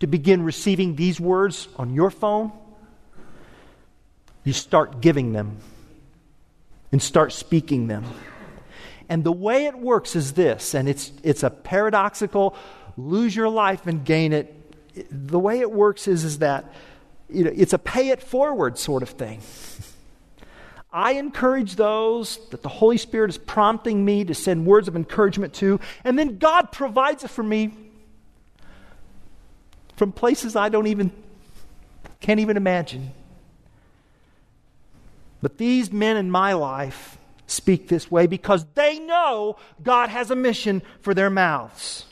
to 0.00 0.06
begin 0.06 0.42
receiving 0.42 0.94
these 0.94 1.18
words 1.18 1.68
on 1.76 1.94
your 1.94 2.10
phone, 2.10 2.52
you 4.44 4.52
start 4.52 5.00
giving 5.00 5.32
them 5.32 5.56
and 6.92 7.02
start 7.02 7.32
speaking 7.32 7.86
them. 7.86 8.04
And 9.08 9.24
the 9.24 9.32
way 9.32 9.66
it 9.66 9.78
works 9.78 10.14
is 10.14 10.32
this, 10.34 10.74
and 10.74 10.88
it's, 10.88 11.12
it's 11.22 11.42
a 11.42 11.50
paradoxical 11.50 12.54
lose 12.98 13.34
your 13.34 13.48
life 13.48 13.86
and 13.86 14.04
gain 14.04 14.32
it 14.32 14.54
the 15.10 15.38
way 15.38 15.60
it 15.60 15.70
works 15.70 16.08
is, 16.08 16.24
is 16.24 16.38
that 16.40 16.72
you 17.30 17.44
know, 17.44 17.52
it's 17.54 17.72
a 17.72 17.78
pay 17.78 18.08
it 18.08 18.22
forward 18.22 18.78
sort 18.78 19.02
of 19.02 19.10
thing. 19.10 19.40
I 20.90 21.12
encourage 21.12 21.76
those 21.76 22.40
that 22.48 22.62
the 22.62 22.68
Holy 22.68 22.96
Spirit 22.96 23.30
is 23.30 23.38
prompting 23.38 24.04
me 24.04 24.24
to 24.24 24.34
send 24.34 24.66
words 24.66 24.88
of 24.88 24.96
encouragement 24.96 25.52
to, 25.54 25.78
and 26.02 26.18
then 26.18 26.38
God 26.38 26.72
provides 26.72 27.24
it 27.24 27.28
for 27.28 27.42
me 27.42 27.72
from 29.96 30.12
places 30.12 30.56
I 30.56 30.68
don't 30.68 30.86
even 30.86 31.12
can't 32.20 32.40
even 32.40 32.56
imagine. 32.56 33.12
But 35.40 35.58
these 35.58 35.92
men 35.92 36.16
in 36.16 36.30
my 36.30 36.54
life 36.54 37.17
speak 37.50 37.88
this 37.88 38.10
way 38.10 38.26
because 38.26 38.64
they 38.74 38.98
know 38.98 39.56
God 39.82 40.10
has 40.10 40.30
a 40.30 40.36
mission 40.36 40.82
for 41.00 41.14
their 41.14 41.30
mouths. 41.30 42.04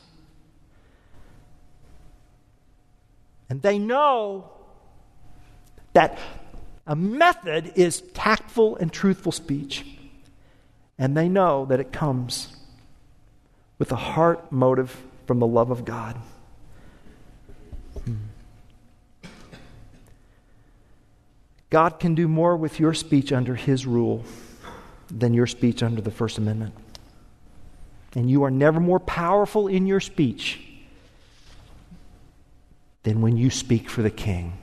And 3.49 3.61
they 3.61 3.79
know 3.79 4.51
that 5.93 6.19
a 6.85 6.95
method 6.95 7.73
is 7.75 8.01
tactful 8.13 8.75
and 8.77 8.91
truthful 8.91 9.31
speech. 9.31 9.85
And 10.97 11.15
they 11.15 11.29
know 11.29 11.65
that 11.65 11.79
it 11.79 11.91
comes 11.91 12.55
with 13.77 13.91
a 13.91 13.95
heart 13.95 14.51
motive 14.51 15.01
from 15.27 15.39
the 15.39 15.47
love 15.47 15.69
of 15.69 15.85
God. 15.85 16.17
Hmm. 18.03 18.15
God 21.69 21.99
can 21.99 22.15
do 22.15 22.27
more 22.27 22.57
with 22.57 22.79
your 22.79 22.93
speech 22.93 23.31
under 23.31 23.55
His 23.55 23.85
rule 23.85 24.23
than 25.09 25.33
your 25.33 25.47
speech 25.47 25.83
under 25.83 26.01
the 26.01 26.11
First 26.11 26.37
Amendment. 26.37 26.73
And 28.15 28.29
you 28.29 28.43
are 28.43 28.51
never 28.51 28.79
more 28.79 28.99
powerful 28.99 29.67
in 29.67 29.85
your 29.85 29.99
speech 29.99 30.59
than 33.03 33.21
when 33.21 33.37
you 33.37 33.49
speak 33.49 33.89
for 33.89 34.01
the 34.01 34.09
king. 34.09 34.57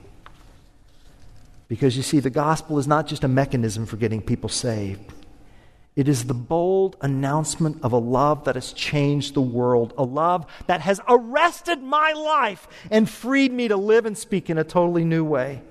Because 1.69 1.97
you 1.97 2.03
see, 2.03 2.21
the 2.21 2.31
gospel 2.31 2.79
is 2.79 2.87
not 2.87 3.07
just 3.07 3.25
a 3.25 3.29
mechanism 3.29 3.87
for 3.87 3.97
getting 3.97 4.21
people 4.21 4.49
saved. 4.49 5.13
It 5.97 6.09
is 6.09 6.25
the 6.25 6.35
bold 6.35 6.97
announcement 7.01 7.79
of 7.83 7.93
a 7.93 7.99
love 7.99 8.45
that 8.45 8.57
has 8.57 8.73
changed 8.73 9.35
the 9.35 9.41
world, 9.41 9.95
a 9.97 10.03
love 10.03 10.47
that 10.67 10.81
has 10.81 11.01
arrested 11.09 11.83
my 11.83 12.13
life 12.13 12.67
and 12.91 13.09
freed 13.09 13.53
me 13.53 13.69
to 13.69 13.77
live 13.77 14.05
and 14.05 14.19
speak 14.19 14.51
in 14.51 14.59
a 14.59 14.65
totally 14.65 15.05
new 15.05 15.25
way. 15.25 15.63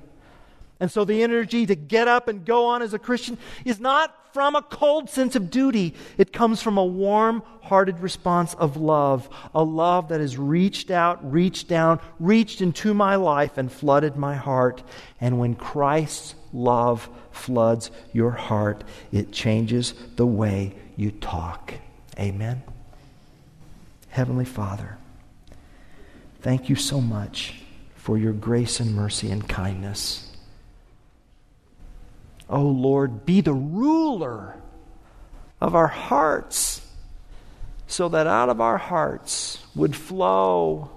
And 0.79 0.91
so 0.91 1.05
the 1.05 1.23
energy 1.23 1.65
to 1.65 1.75
get 1.75 2.07
up 2.07 2.27
and 2.27 2.45
go 2.45 2.65
on 2.65 2.81
as 2.81 2.93
a 2.93 2.99
Christian 2.99 3.37
is 3.63 3.79
not 3.79 4.33
from 4.33 4.55
a 4.55 4.61
cold 4.63 5.09
sense 5.09 5.35
of 5.35 5.51
duty. 5.51 5.93
It 6.17 6.33
comes 6.33 6.61
from 6.61 6.77
a 6.77 6.83
warm 6.83 7.43
hearted 7.61 7.99
response 7.99 8.55
of 8.55 8.75
love, 8.75 9.29
a 9.53 9.63
love 9.63 10.09
that 10.09 10.19
has 10.19 10.37
reached 10.37 10.89
out, 10.89 11.31
reached 11.31 11.67
down, 11.67 11.99
reached 12.19 12.59
into 12.59 12.93
my 12.93 13.15
life 13.15 13.57
and 13.57 13.71
flooded 13.71 14.17
my 14.17 14.35
heart. 14.35 14.83
And 15.21 15.39
when 15.39 15.55
Christ's 15.55 16.35
love 16.51 17.07
floods 17.31 17.91
your 18.11 18.31
heart, 18.31 18.83
it 19.11 19.31
changes 19.31 19.93
the 20.15 20.25
way 20.25 20.75
you 20.97 21.11
talk. 21.11 21.75
Amen. 22.19 22.63
Heavenly 24.09 24.45
Father, 24.45 24.97
thank 26.41 26.69
you 26.69 26.75
so 26.75 26.99
much 26.99 27.61
for 27.95 28.17
your 28.17 28.33
grace 28.33 28.79
and 28.79 28.93
mercy 28.93 29.31
and 29.31 29.47
kindness. 29.47 30.32
Oh 32.53 32.67
Lord, 32.67 33.25
be 33.25 33.41
the 33.41 33.51
ruler 33.51 34.55
of 35.59 35.73
our 35.73 35.87
hearts, 35.87 36.85
so 37.87 38.09
that 38.09 38.27
out 38.27 38.47
of 38.47 38.61
our 38.61 38.77
hearts 38.77 39.57
would 39.73 39.95
flow 39.95 40.91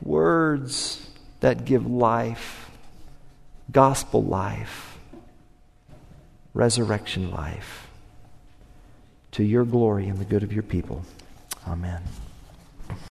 words 0.00 1.10
that 1.40 1.66
give 1.66 1.86
life, 1.86 2.70
gospel 3.70 4.22
life, 4.22 4.96
resurrection 6.54 7.30
life, 7.30 7.86
to 9.32 9.44
your 9.44 9.66
glory 9.66 10.08
and 10.08 10.18
the 10.18 10.24
good 10.24 10.42
of 10.42 10.54
your 10.54 10.62
people. 10.62 11.02
Amen. 11.68 12.00